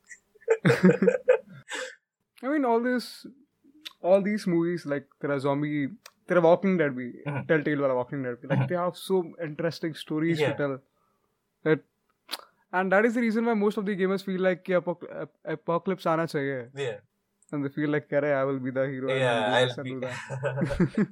[2.43, 3.25] I mean, all this,
[4.01, 5.87] all these movies like there are zombie
[6.29, 7.43] तेरा Walking Dead भी, Mhm.
[7.49, 8.69] Telltale वाला Walking Dead भी, like Mhm.
[8.71, 10.53] they have so interesting stories Yeah.
[10.53, 10.77] to tell.
[11.67, 11.83] That,
[12.79, 14.73] and that is the reason why most of the gamers feel like कि
[15.55, 16.97] apocalypse आना चाहिए, Yeah,
[17.53, 19.15] and they feel like अरे I will be the hero.
[19.19, 19.41] yeah.
[19.59, 21.05] I'll I'll be.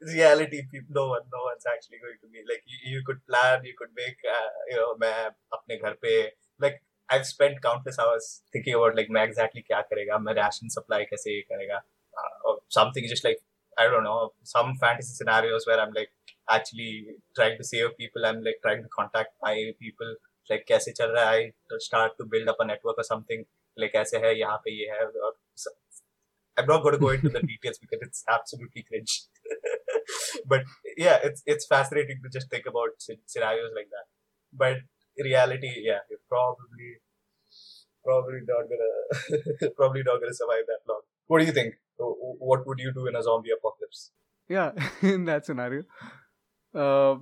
[0.00, 3.62] reality people no one no one's actually going to be like you, you could plan
[3.68, 5.12] you could make uh, you know मैं
[5.58, 6.10] अपने घर पे
[6.64, 6.76] like
[7.14, 8.26] I've spent countless hours
[8.56, 11.80] thinking about like मैं exactly क्या करेगा मैं ration supply कैसे ये करेगा
[12.22, 13.40] uh, or something just like
[13.77, 16.11] I don't know some fantasy scenarios where I'm like
[16.49, 20.15] actually trying to save people I'm like trying to contact my people
[20.51, 23.45] like कैसे चल रहा है I start to build up a network or something
[23.83, 25.75] like ऐसे है यहाँ पे ये है और so-
[26.57, 29.13] I'm not going to go into the details because it's absolutely cringe.
[30.53, 30.63] but
[30.97, 34.07] yeah, it's it's fascinating to just think about sce- scenarios like that.
[34.63, 34.77] But
[35.17, 36.89] in reality, yeah, you're probably
[38.03, 41.01] probably not gonna probably not gonna survive that long.
[41.27, 41.75] What do you think?
[42.43, 44.05] Wh- wh- What would you do in a zombie apocalypse?
[44.49, 44.71] yeah,
[45.15, 45.83] in that scenario,
[46.83, 47.15] uh,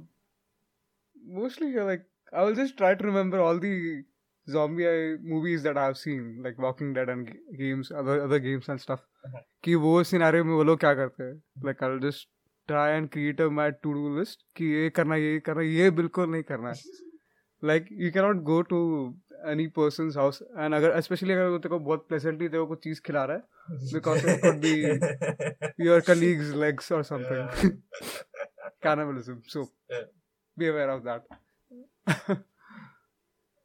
[1.25, 4.03] mostly yeah, like I will just try to remember all the
[4.49, 8.69] zombie uh, movies that I've seen, like Walking Dead and g- games, other other games
[8.69, 9.01] and stuff.
[9.27, 9.43] Mhm.
[9.65, 11.41] कि वो scenario में वो लोग क्या करते हैं?
[11.69, 12.27] Like I'll just
[12.71, 16.29] try and create a my to do list कि ये करना ये करना ये बिल्कुल
[16.31, 16.75] नहीं करना है.
[17.71, 18.79] Like you cannot go to
[19.50, 23.00] any person house and अगर स्पेशली अगर तेरे को बहुत प्लेजेंटली तेरे को कुछ चीज़
[23.07, 27.70] खिला रहा है because it could be your colleagues legs और something
[28.83, 29.64] cannibalism so
[30.57, 32.42] be aware of that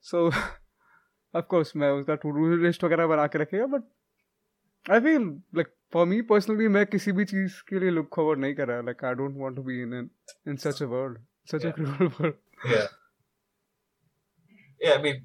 [0.06, 3.84] so of course मैं उसका टू डू लिस्ट वगैरह बना के रखेगा but
[4.86, 8.56] I feel like for me personally मैं किसी भी चीज़ के लिए लुक फॉरवर्ड नहीं
[8.56, 9.94] कर रहा like I don't want to be in
[10.48, 11.20] in such a world
[11.52, 12.88] such a cruel world या
[14.82, 15.22] या I mean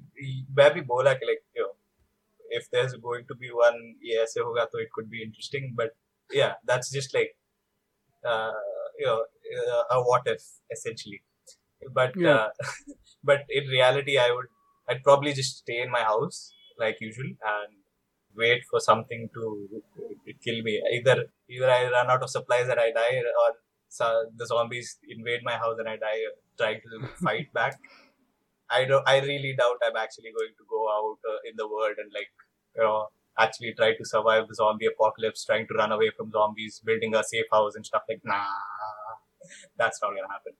[0.53, 1.43] where we bowl like, like
[2.49, 5.73] if there's going to be one ESA hoga, so it could be interesting.
[5.75, 5.91] But
[6.31, 7.35] yeah, that's just like
[8.25, 8.51] uh,
[8.97, 11.21] you know uh, a what if essentially.
[11.93, 12.49] But uh,
[13.23, 14.47] but in reality, I would
[14.89, 17.73] I'd probably just stay in my house like usual and
[18.35, 19.67] wait for something to
[20.43, 20.81] kill me.
[20.93, 23.51] Either either I run out of supplies and I die, or
[24.37, 26.21] the zombies invade my house and I die
[26.57, 27.79] trying to fight back.
[28.69, 29.07] I don't.
[29.07, 32.29] I really doubt I'm actually going to go out uh, in the world and like
[32.75, 36.81] you know actually try to survive the zombie apocalypse, trying to run away from zombies,
[36.85, 38.45] building a safe house and stuff like nah.
[39.77, 40.53] That's not gonna happen.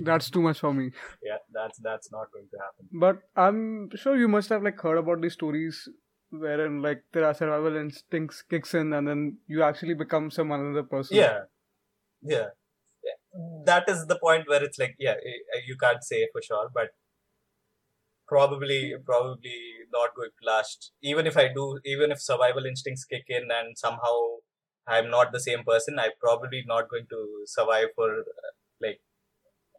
[0.00, 0.90] That's too much for me.
[1.22, 2.88] Yeah, that's that's not going to happen.
[2.92, 5.88] But I'm sure you must have like heard about these stories
[6.30, 11.16] wherein like their survival instincts kicks in and then you actually become some another person.
[11.16, 11.40] Yeah,
[12.22, 12.48] yeah.
[13.04, 13.64] Yeah.
[13.66, 16.90] That is the point where it's like, yeah, eh, you can't say for sure, but
[18.32, 19.58] probably, probably
[19.96, 20.92] not going to last.
[21.02, 24.14] Even if I do, even if survival instincts kick in and somehow
[24.86, 29.00] I'm not the same person, I'm probably not going to survive for uh, like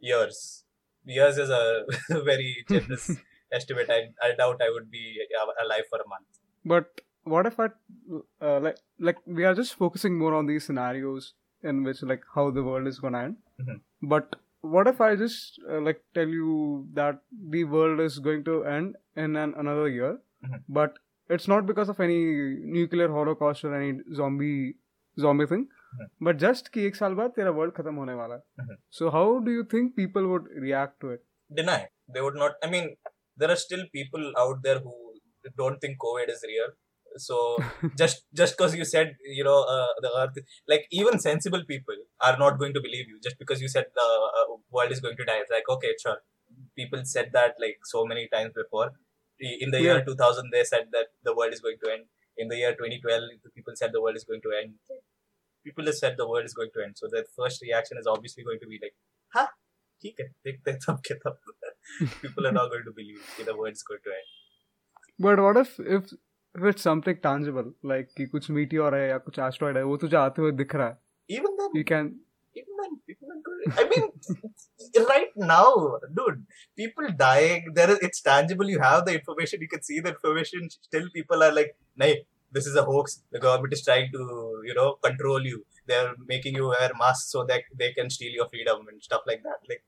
[0.00, 0.64] years.
[1.04, 1.84] Years is a
[2.30, 3.10] very generous
[3.52, 3.90] estimate.
[3.90, 5.06] I, I doubt I would be
[5.40, 6.28] uh, alive for a month.
[6.64, 7.68] But what if I
[8.40, 12.50] uh, like like we are just focusing more on these scenarios in which like how
[12.50, 13.36] the world is gonna end.
[13.60, 13.80] Mhm.
[14.14, 17.21] But what if I just uh, like tell you that
[17.55, 20.11] the world is going to end in an, another year,
[20.47, 20.63] Mhm.
[20.79, 22.19] but it's not because of any
[22.77, 23.91] nuclear holocaust or any
[24.21, 24.73] zombie
[25.25, 25.63] zombie thing,
[25.95, 26.09] Mhm.
[26.27, 28.41] but just कि एक साल बाद तेरा world खत्म होने वाला है.
[28.65, 28.75] Mhm.
[28.99, 31.25] So how do you think people would react to it?
[31.57, 31.79] deny.
[32.15, 32.59] They would not.
[32.65, 32.89] I mean,
[33.41, 34.93] there are still people out there who
[35.61, 36.69] don't think COVID is real.
[37.23, 37.37] So
[38.01, 40.35] just just because you said you know uh, the earth,
[40.73, 44.07] like even sensible people are not going to believe you just because you said the
[44.41, 44.42] uh,
[44.77, 45.37] world is going to die.
[45.43, 46.17] It's like okay, sure.
[46.81, 48.87] People said that like so many times before.
[49.39, 50.03] In the year Yeah.
[50.05, 52.05] 2000, they said that the world is going to end.
[52.37, 54.73] In the year 2012, the people said the world is going to end.
[55.67, 56.97] People have said the world is going to end.
[56.97, 58.95] So their first reaction is obviously going to be like,
[59.37, 59.47] "Huh?
[60.01, 61.39] ठीक है देखते हैं तब के तब
[62.23, 64.35] people are not going to believe कि the world is going to end
[65.25, 66.13] But what if if
[66.59, 70.17] if it's something tangible like कि कुछ meteor है या कुछ asteroid है वो तुझे
[70.17, 70.97] आते हुए दिख रहा है
[71.39, 72.11] even then you can
[73.77, 74.09] I mean
[75.09, 76.45] right now dude
[76.75, 80.69] people dying there is it's tangible you have the information you can see the information
[80.69, 84.23] still people are like nay this is a hoax the government is trying to
[84.69, 88.49] you know control you they're making you wear masks so that they can steal your
[88.49, 89.83] freedom and stuff like that like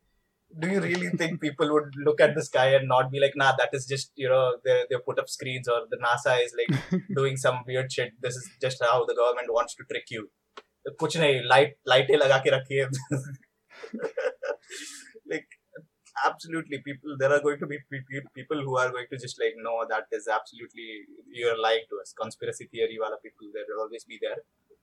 [0.60, 3.53] do you really think people would look at the sky and not be like nah
[3.57, 7.01] that is just you know they they put up screens or the nasa is like
[7.19, 10.29] doing some weird shit this is just how the government wants to trick you
[10.99, 12.88] कुछ नहीं light लाइटें लगा के रखी है
[15.30, 15.48] like
[16.24, 19.38] absolutely people there are going to be pe- pe- people who are going to just
[19.40, 20.88] like no that is absolutely
[21.30, 22.14] you're lying to us.
[22.20, 24.38] Conspiracy theory wala people there will always be there.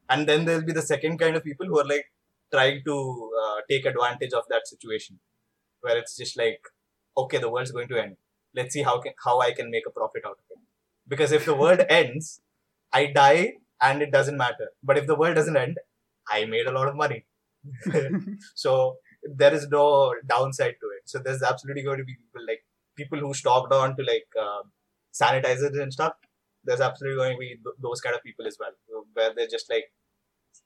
[0.10, 2.06] And then there'll be the second kind of people who are like
[2.51, 5.19] trying to uh, take advantage of that situation.
[5.82, 6.62] Where it's just like
[7.17, 8.17] okay the world's going to end.
[8.56, 10.60] Let's see how can how i can make a profit out of it.
[11.08, 12.41] Because if the world ends
[12.93, 14.69] i die and it doesn't matter.
[14.84, 15.77] But if the world doesn't end
[16.29, 17.25] i made a lot of money
[18.56, 21.04] so there is no downside to it.
[21.06, 22.63] So there's absolutely going to be people like
[22.95, 24.63] people who stocked on to like uh,
[25.13, 26.13] sanitizers and stuff.
[26.63, 29.69] There's absolutely going to be th- those kind of people as well where they're just
[29.69, 29.86] like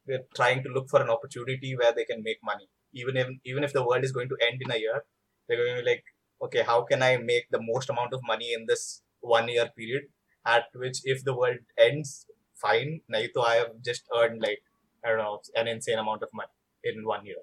[0.05, 2.67] they're trying to look for an opportunity where they can make money.
[2.93, 5.03] Even if even if the world is going to end in a year
[5.47, 6.03] they're going to be like
[6.41, 10.03] okay how can i make the most amount of money in this one year period?
[10.45, 13.01] At which if the world ends fine.
[13.13, 14.61] Nahi to i have just earned like
[15.03, 16.56] i don't know an insane amount of money
[16.86, 17.42] in one year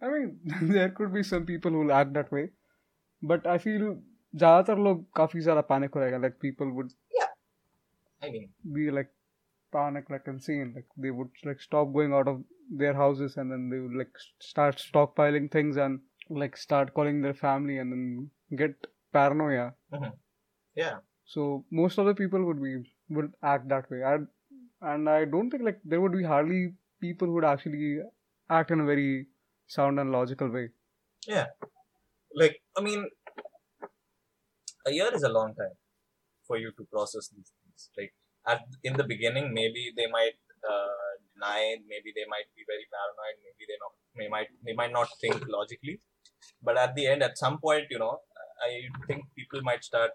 [0.00, 0.40] I mean
[0.74, 2.50] there could be some people who will act that way
[3.22, 3.86] but I feel
[4.36, 6.90] ज़्यादातर लोग काफी ज़्यादा panic हो जाएगा like people would
[8.26, 9.10] i mean be like
[9.76, 12.42] panic like insane like they would like stop going out of
[12.82, 16.00] their houses and then they would like s- start stockpiling things and
[16.42, 18.30] like start calling their family and then
[18.62, 18.88] get
[19.18, 19.66] paranoia
[20.74, 20.98] yeah
[21.34, 22.74] so most of the people would be
[23.10, 24.16] would act that way I,
[24.81, 27.99] and i don't think like there would be hardly people who would actually
[28.49, 29.27] act in a very
[29.67, 30.69] sound and logical way.
[31.27, 31.47] Yeah,
[32.35, 33.05] like i mean
[34.87, 35.75] a year is a long time
[36.47, 37.89] for you to process these things.
[37.97, 38.13] Like
[38.47, 40.37] at in the beginning maybe they might
[40.71, 44.93] uh, deny maybe they might be very paranoid maybe they not they might they might
[44.99, 45.99] not think logically.
[46.61, 48.15] But at the end at some point you know
[48.67, 48.71] i
[49.07, 50.11] think people might start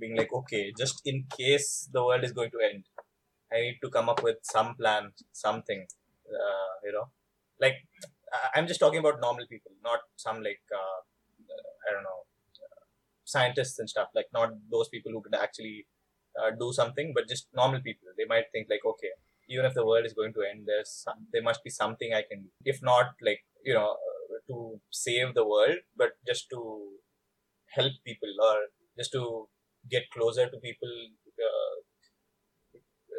[0.00, 2.84] being like okay just in case the world is going to end
[3.52, 5.82] i need to come up with some plan something
[6.42, 7.06] uh, you know
[7.64, 7.78] like
[8.54, 10.98] i'm just talking about normal people not some like uh,
[11.86, 12.20] I don't know
[13.24, 15.86] scientists and stuff like not those people who could actually
[16.40, 18.08] uh, do something, but just normal people.
[18.16, 19.12] They might think like, okay,
[19.48, 22.24] even if the world is going to end, there's some, there must be something I
[22.28, 22.50] can do.
[22.64, 26.60] If not like you know uh, to save the world, but just to
[27.76, 28.56] help people or
[28.98, 29.48] just to
[29.90, 30.94] get closer to people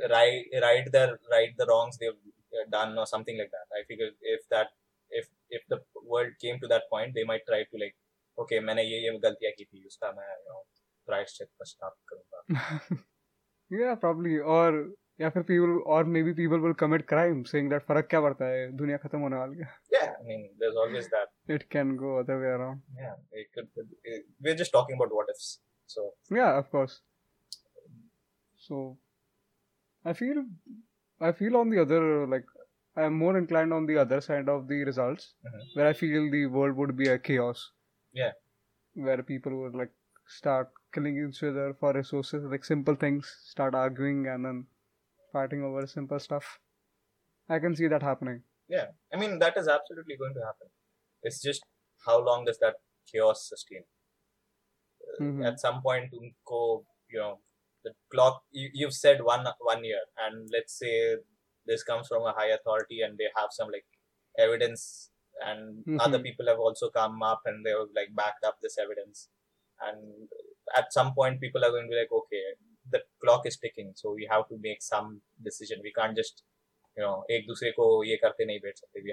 [0.00, 2.22] Uh, right right the right the wrongs they've
[2.58, 4.68] uh, done or something like that i figure if that
[5.10, 7.96] if if the world came to that point they might try to like
[8.38, 10.62] okay मैंने ये ये गलतियां की थी उसका मैं you know,
[11.08, 13.04] प्रायश्चित पश्चाताप करूंगा
[13.80, 14.70] yeah probably or
[15.20, 18.66] या फिर people or maybe people will commit crime saying that फर्क क्या पड़ता है
[18.82, 22.38] दुनिया खत्म होने वाली है yeah i mean there's always that it can go other
[22.42, 23.70] way around yeah it could,
[24.04, 25.48] it, we're just talking about what ifs
[25.96, 26.06] so
[26.40, 27.00] yeah of course
[28.68, 28.84] so
[30.05, 30.43] I feel
[31.19, 32.45] I feel on the other like
[32.95, 35.79] I am more inclined on the other side of the results mm-hmm.
[35.79, 37.71] where I feel the world would be a chaos.
[38.13, 38.31] Yeah.
[38.93, 39.91] Where people would like
[40.27, 44.65] start killing each other for resources, like simple things, start arguing and then
[45.31, 46.59] fighting over simple stuff.
[47.49, 48.41] I can see that happening.
[48.67, 48.87] Yeah.
[49.13, 50.67] I mean that is absolutely going to happen.
[51.23, 51.61] It's just
[52.05, 52.75] how long does that
[53.11, 53.83] chaos sustain?
[55.01, 55.43] Uh, mm-hmm.
[55.43, 57.39] At some point to go, you know,
[57.83, 61.15] the clock you, you've said one one year and let's say
[61.65, 63.85] this comes from a high authority and they have some like
[64.37, 65.11] evidence
[65.45, 65.99] and mm-hmm.
[65.99, 69.29] other people have also come up and they have like backed up this evidence.
[69.81, 70.27] And
[70.77, 72.43] at some point people are going to be like okay
[72.91, 75.79] the clock is ticking so we have to make some decision.
[75.83, 76.43] We can't just
[76.97, 77.35] you know we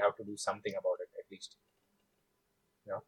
[0.02, 1.56] have to do something about it at least.
[2.86, 3.02] You know?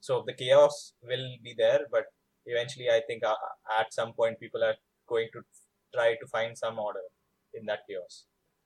[0.00, 2.06] So the chaos will be there but
[2.45, 3.35] eventually i think uh,
[3.79, 4.75] at some point people are
[5.13, 5.41] going to
[5.93, 7.05] try to find some order
[7.53, 8.25] in that chaos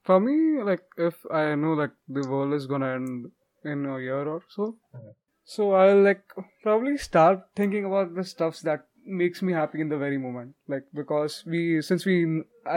[0.10, 0.38] for me
[0.69, 3.27] like if i know like the world is gonna end
[3.73, 5.12] in a year or so Mhm.
[5.56, 6.23] so i'll like
[6.63, 8.88] probably start thinking about the stuffs that
[9.21, 12.15] makes me happy in the very moment like because we since we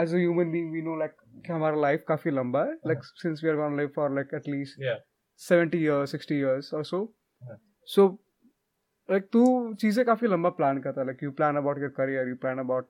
[0.03, 3.43] as a human being we know like कि हमारा life काफी लंबा है like since
[3.45, 5.01] we are gonna live for like at least yeah
[5.47, 7.01] 70 years 60 years or so
[7.47, 7.57] हाँ.
[7.95, 8.05] so
[9.10, 9.42] like तू
[9.80, 12.88] चीज़ें काफ़ी लंबा प्लान करता है like you plan about your career you plan about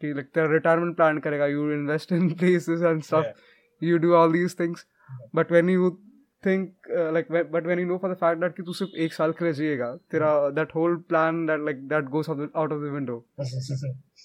[0.00, 4.32] कि लाइक तेरा रिटायरमेंट प्लान करेगा you invest in places and stuff you do all
[4.32, 4.86] these things
[5.34, 5.90] but when you
[6.42, 9.32] think like but when you know for the fact that कि तू सिर्फ़ एक साल
[9.32, 13.24] के लिए जिएगा तेरा that whole plan that like that goes out of the window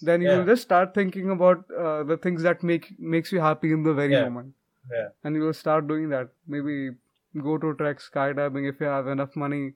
[0.01, 1.65] then you just start thinking about
[2.11, 2.85] the things that make
[3.15, 4.53] makes you happy in the very moment
[5.25, 6.79] and you will start doing that maybe
[7.33, 9.73] go to trek skydiving if you have enough money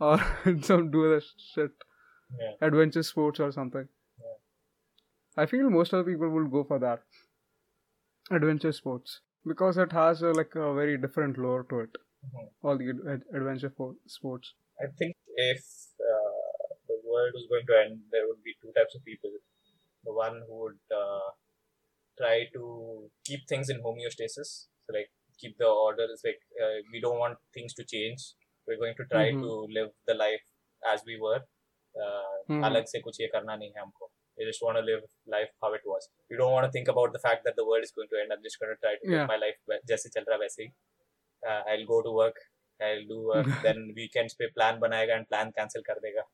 [0.00, 0.18] or
[0.62, 1.22] some do other
[1.54, 1.70] shit.
[2.40, 2.66] Yeah.
[2.68, 3.88] Adventure sports or something.
[4.20, 4.36] Yeah.
[5.42, 7.02] i feel most of the people will go for that.
[8.30, 9.20] Adventure sports.
[9.46, 11.90] Because it has a, like a very different lore to it.
[12.26, 12.46] Mhm.
[12.68, 14.54] all the ad- adventure fo- sports.
[14.84, 15.16] I think
[15.50, 15.60] if
[16.12, 16.54] uh,
[16.88, 19.32] the world was going to end there would be two types of people.
[20.08, 21.28] The one who would uh,
[22.20, 22.64] try to
[23.28, 24.50] keep things in homeostasis.
[24.86, 28.22] So like keep the order it's like uh, we don't want things to change
[28.68, 29.42] we're going to try Mhm.
[29.44, 30.44] to live the life
[30.92, 31.38] as we were
[31.94, 32.64] uh, Mhm.
[32.70, 35.68] अलग से कुछ ये करना नहीं है हमको we just want to live life how
[35.76, 38.10] it was we don't want to think about the fact that the world is going
[38.10, 39.30] to end i'm just going to try to live Yeah.
[39.30, 40.68] my life जैसे चल रहा है वैसे ही
[41.50, 42.42] uh, I'll go to work
[42.80, 46.26] I'll do uh, then weekends पे plan बनाएगा and plan cancel कर देगा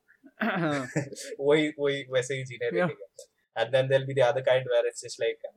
[1.51, 2.93] वही वही वैसे ही जीने Yeah.
[2.93, 5.49] देगा and then there'll be the other kind where it's just like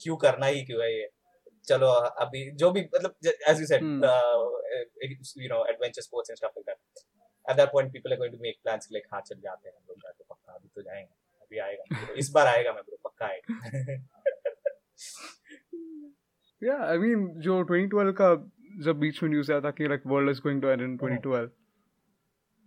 [0.00, 1.08] क्यों करना ही क्यों है ये
[1.64, 1.86] चलो
[2.24, 3.14] अभी जो भी मतलब
[3.50, 4.02] as you said Hmm.
[4.04, 4.38] uh,
[5.44, 6.78] you know adventure sports and stuff like that.
[7.46, 9.82] At that point people are going to make plans like हाँ चल जाते हैं हम
[9.88, 13.48] लोग जाके पक्का अभी तो जाएँगे अभी आएगा इस बार आएगा मैं bro पक्का आएगा।
[16.62, 18.34] Yeah i mean जो 2012 का
[18.84, 21.48] जब बीच में न्यूज़ आया था कि like world is going to end in 2012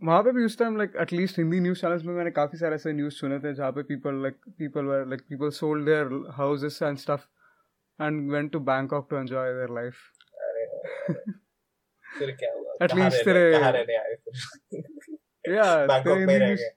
[0.01, 2.93] वहाँ पे भी उस time like at least Hindi news channels में मैंने काफ़ी सारे ऐसे
[2.93, 6.97] न्यूज़ सुने थे जहाँ पे people like people were like people sold their houses and
[6.97, 7.27] stuff
[7.98, 10.02] and went to Bangkok to enjoy their life
[12.18, 16.38] फिर क्या हुआ At कहाँ least रहने- तेरे- कहाँ रहने आए फिर या बैंकॉक में
[16.38, 16.74] रह गए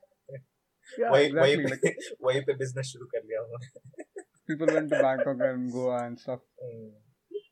[0.99, 4.15] yeah वही वही exactly like पे वही पे बिजनेस शुरू कर लिया उन्होंने
[4.51, 6.89] people went to Bangkok and Goa and stuff Mm.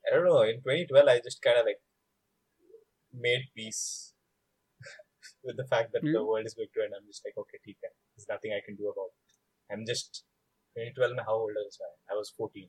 [0.10, 0.38] I don't know.
[0.52, 1.80] In 2012, I just kind of like
[3.14, 3.82] made peace
[5.50, 6.96] with the fact that the You- world is going to end.
[6.98, 7.92] I'm just like, okay, ठीक है.
[7.92, 9.36] There's nothing I can do about it.
[9.70, 10.20] I'm just
[10.76, 11.92] 2012 में how old was I?
[12.14, 12.68] I was 14.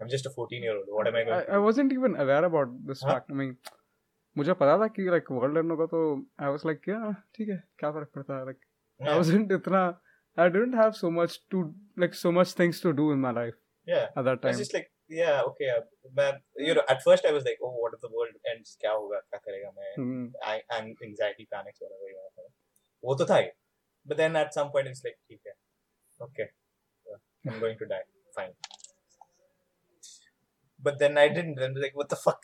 [0.00, 0.86] I'm just a 14 year old.
[0.98, 3.12] What am I going I, to I wasn't even aware about this हाँ?
[3.12, 3.56] fact I mean
[4.38, 6.00] मुझे पता था कि like world and होगा तो
[6.42, 8.62] I was like yeah ठीक है क्या फर्क पड़ता है like
[9.04, 9.10] do?
[9.12, 9.82] I wasn't इतना
[10.44, 11.60] I didn't have so much to
[12.04, 13.60] like so much things to do in my life
[13.92, 14.04] Yeah.
[14.20, 14.86] at that It's time just like
[15.20, 15.80] yeah okay uh,
[16.18, 16.36] man
[16.66, 19.18] you know at first i was like oh what if the world ends kya hoga
[19.32, 20.22] kya karega main Hmm.
[20.52, 22.46] I, and anxiety panics whatever you want to
[23.08, 23.50] वो तो था ही
[24.10, 25.54] but then at some point it's like ठीक है
[26.28, 26.46] okay
[27.10, 27.20] yeah,
[27.52, 28.02] I'm going to die
[28.38, 28.54] fine
[30.88, 32.42] but then I didn't and like what the fuck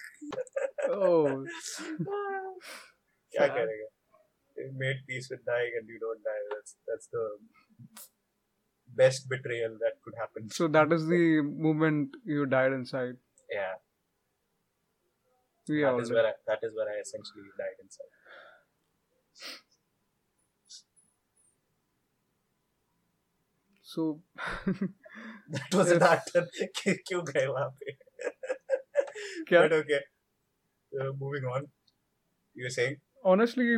[0.88, 1.44] Oh,
[3.34, 3.88] क्या करेगा
[4.60, 7.26] you made peace with dying and you don't die that's that's the
[9.02, 11.20] best betrayal that could happen so that is the
[11.68, 13.16] moment you died inside.
[13.58, 13.76] yeah
[15.72, 16.16] We that all is did.
[16.16, 18.14] where I, that is where I essentially died inside
[23.82, 24.20] So
[25.48, 26.42] that was If- an actor
[27.08, 27.96] क्यों गए वहाँ पे
[29.47, 29.61] क्या?
[29.61, 31.67] But okay moving on
[32.55, 33.77] you are saying honestly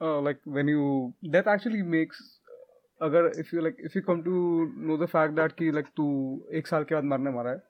[0.00, 2.18] like when you you actually makes
[3.00, 4.34] अगर if you like if you come to
[4.88, 6.06] know the fact that कि like तू
[6.54, 7.62] एक साल के बाद मरने वाला है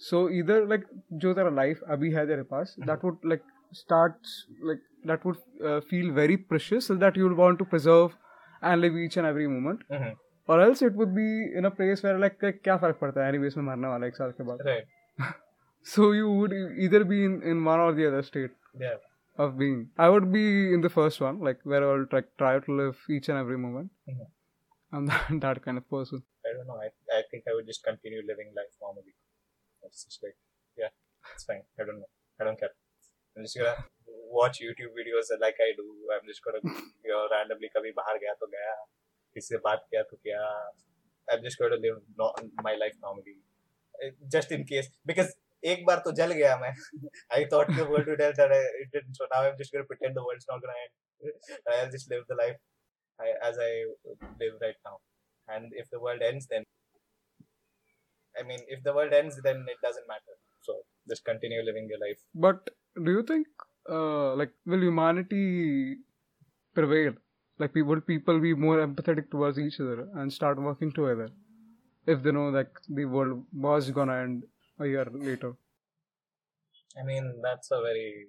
[0.00, 3.42] सो इधर लाइक जो तेरा लाइफ अभी है तेरे पास that would like
[3.72, 4.14] start
[4.64, 5.36] like that would
[5.90, 8.10] feel very precious that you want to preserve
[8.62, 9.84] and live each and every moment
[10.48, 13.56] और else it would be in a place where like क्या फ़र्क पड़ता है anyways
[13.56, 14.58] में मरने वाला एक साल के बाद?
[14.66, 14.86] Right
[15.87, 18.97] so you would e- either be in, in one or the other state yeah
[19.43, 19.89] of being.
[19.97, 22.97] I would be in the first one, like where I will try, try to live
[23.09, 23.89] each and every moment.
[24.09, 24.27] Mhm.
[24.93, 26.23] I'm that, that kind of person.
[26.47, 29.13] I don't know I, I think I would just continue living life normally
[29.87, 30.35] it's just like
[30.81, 30.91] yeah
[31.33, 32.09] it's fine I don't know
[32.39, 32.73] I don't care
[33.35, 33.75] I'm just gonna
[34.39, 36.61] watch YouTube videos like I do I'm just gonna
[37.05, 38.73] you know randomly कभी बाहर गया तो गया
[39.33, 40.41] किसी से बात किया तो किया
[41.31, 42.33] I'm just going to live no,
[42.69, 43.39] my life normally
[44.05, 45.27] Uh, just in case because
[45.71, 46.71] एक बार तो जल गया मैं
[47.37, 49.83] I thought the world would end that I, it didn't so now I'm just going
[49.83, 50.93] to pretend the world's not going to end
[51.75, 52.57] I'll just live the life
[53.25, 53.71] I, as I
[54.43, 54.95] live right now
[55.55, 56.63] and if the world ends then
[58.39, 61.99] I mean if the world ends then it doesn't matter so just continue living your
[62.05, 62.69] life But
[63.05, 63.47] do you think,
[63.89, 65.97] uh, like, will humanity
[66.73, 67.13] prevail?
[67.59, 71.29] Like, pe- will people be more empathetic towards each other and start working together
[72.07, 74.43] if they know like the world was gonna end
[74.78, 75.54] a year later?
[76.98, 78.26] I mean, that's a very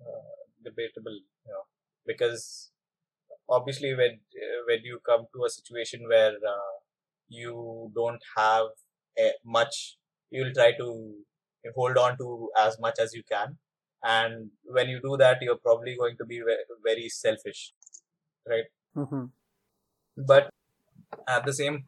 [0.00, 0.34] uh,
[0.64, 1.64] debatable, you know,
[2.06, 2.70] because
[3.48, 6.74] obviously when uh, when you come to a situation where uh,
[7.28, 8.66] you don't have
[9.22, 9.96] uh, much,
[10.30, 11.14] you'll try to
[11.74, 13.58] hold on to as much as you can,
[14.02, 16.40] and when you do that, you're probably going to be
[16.84, 17.72] very selfish,
[18.48, 18.64] right?
[18.96, 19.26] Mm-hmm.
[20.16, 20.50] but
[21.28, 21.84] at the same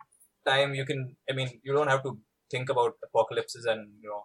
[0.47, 2.17] time you can i mean you don't have to
[2.55, 4.23] think about apocalypses and you know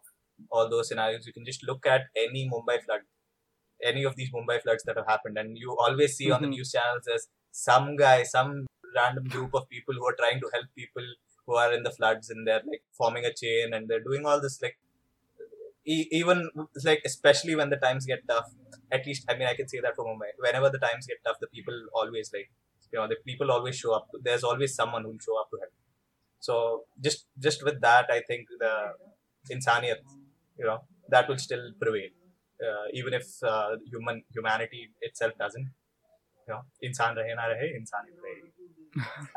[0.52, 3.04] all those scenarios you can just look at any mumbai flood
[3.92, 5.38] any of these mumbai floods that have happened.
[5.38, 6.56] And you always see on the Mhm.
[6.58, 8.52] news channels as some guy some
[8.96, 11.08] random group of people who are trying to help people
[11.46, 14.42] who are in the floods and they're like forming a chain and they're doing all
[14.42, 14.78] this like
[15.86, 16.50] e- even
[16.84, 18.50] like especially when the times get tough
[18.92, 21.40] at least i mean i can say that for mumbai whenever the times get tough
[21.44, 22.50] the people always like
[22.92, 24.08] you know the people always show up.
[24.24, 25.66] There's always someone who'll show up to help
[26.47, 26.55] so
[27.07, 28.73] just just with that i think the
[29.55, 30.03] insaniyat
[30.61, 30.79] you know
[31.14, 32.11] that will still prevail
[32.66, 35.68] uh, even if uh, human humanity itself doesn't
[36.47, 38.51] you know insan rahe na rahe insaniyat rahegi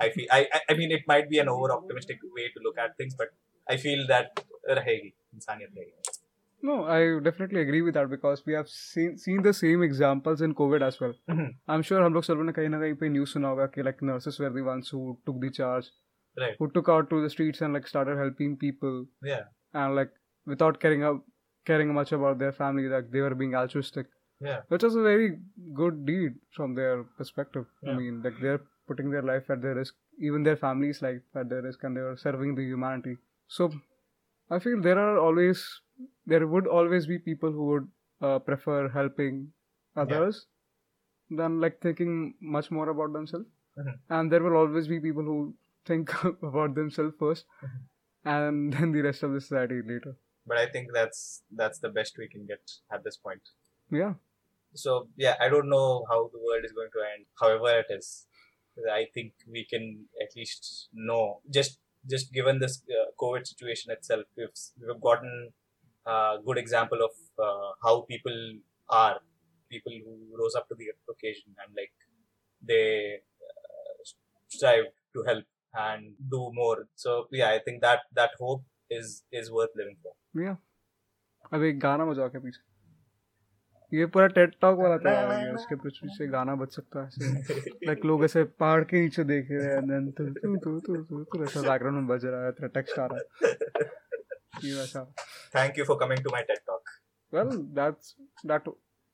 [0.06, 2.78] i feel I, I i mean it might be an over optimistic way to look
[2.86, 3.32] at things but
[3.74, 4.46] i feel that
[4.80, 6.22] rahegi insaniyat rahegi
[6.68, 10.54] No, I definitely agree with that because we have seen seen the same examples in
[10.62, 11.12] COVID as well.
[11.34, 11.50] Mhm.
[11.74, 14.02] I'm sure हम लोग सब ने कहीं ना कहीं पे news सुना होगा कि like
[14.10, 15.90] nurses were the ones who took the charge,
[16.41, 16.57] right.
[16.59, 19.05] who took out to the streets and like started helping people.
[19.23, 19.45] Yeah.
[19.75, 20.11] And like
[20.47, 21.25] without caring up
[21.67, 24.07] caring much about their family, like they were being altruistic,
[24.41, 24.61] yeah.
[24.69, 25.39] Which was a very
[25.75, 27.67] good deed from their perspective.
[27.87, 31.51] I mean, like they're putting their life at their risk, even their family's life at
[31.51, 33.17] their risk, and they were serving the humanity.
[33.49, 33.71] So,
[34.51, 35.65] I feel there are always
[36.27, 37.89] there would always be people who would
[38.23, 39.53] uh, prefer helping
[39.97, 40.47] others
[41.31, 43.47] than like thinking much more about themselves,
[43.79, 43.99] Mhm.
[44.19, 45.39] and there will always be people who
[45.91, 46.13] think
[46.51, 47.79] about themselves 1st Mhm.
[48.35, 50.15] and then the rest of the society later.
[50.51, 51.21] but i think that's
[51.61, 53.51] that's the best we can get at this point
[53.99, 54.15] Yeah.
[54.83, 54.93] so
[55.25, 58.09] yeah i don't know how the world is going to end however it is
[59.01, 59.85] i think we can
[60.25, 60.69] at least
[61.09, 61.25] know
[61.59, 61.79] just
[62.13, 65.33] just given this uh, covid situation itself we've, we've gotten
[66.15, 66.17] a
[66.47, 67.15] good example of
[67.47, 68.39] uh, how people
[69.03, 69.17] are
[69.75, 71.93] people who rose up to the occasion and like
[72.71, 72.87] they
[73.51, 73.93] uh,
[74.57, 78.62] strive to help and do more so yeah i think that that hope
[79.00, 79.10] is
[79.42, 80.14] is worth living for
[80.46, 80.56] या
[81.54, 82.64] अब एक गाना बजाओ के पीछे
[83.92, 85.12] ये पूरा Ted talk वाला था
[85.42, 89.24] ये उसके पीछे पीछे गाना बज सकता है ऐसे लाइक लोग ऐसे पहाड़ के नीचे
[89.34, 92.46] देख रहे हैं देन तू तू तू तू तू तू ऐसा बैकग्राउंड में बज रहा
[92.46, 93.84] है तेरा टेक्स्ट आ रहा है
[94.62, 95.06] कि वैसा
[95.58, 96.96] Thank you for coming to my TED talk.
[97.36, 98.10] well that's
[98.50, 98.68] that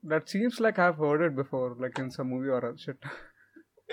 [0.03, 3.05] that seems like I've heard it before like in some movie or a shit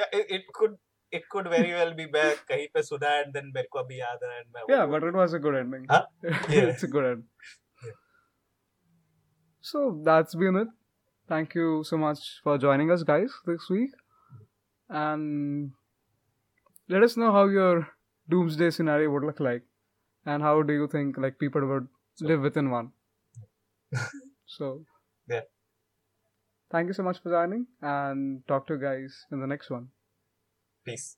[0.00, 0.74] Yeah, it, it could
[1.19, 2.39] it could very well be back.
[2.51, 5.19] kahin pe suna and then mere ko abhi yaad hai and main yeah but it
[5.21, 5.85] was a good ending.
[5.89, 6.01] huh?
[6.23, 6.71] yeah.
[6.71, 7.23] it's a good end.
[9.71, 10.73] So that's been it.
[11.33, 13.91] Thank you so much for joining us guys this week.
[14.89, 15.71] And
[16.95, 17.87] let us know how your
[18.29, 19.63] doomsday scenario would look like.
[20.25, 22.27] And how do you think like people would so.
[22.33, 22.91] live within one?
[24.53, 24.85] So
[25.27, 25.45] yeah.
[26.71, 29.87] thank you so much for joining and talk to you guys in the next one.
[30.85, 31.17] Peace.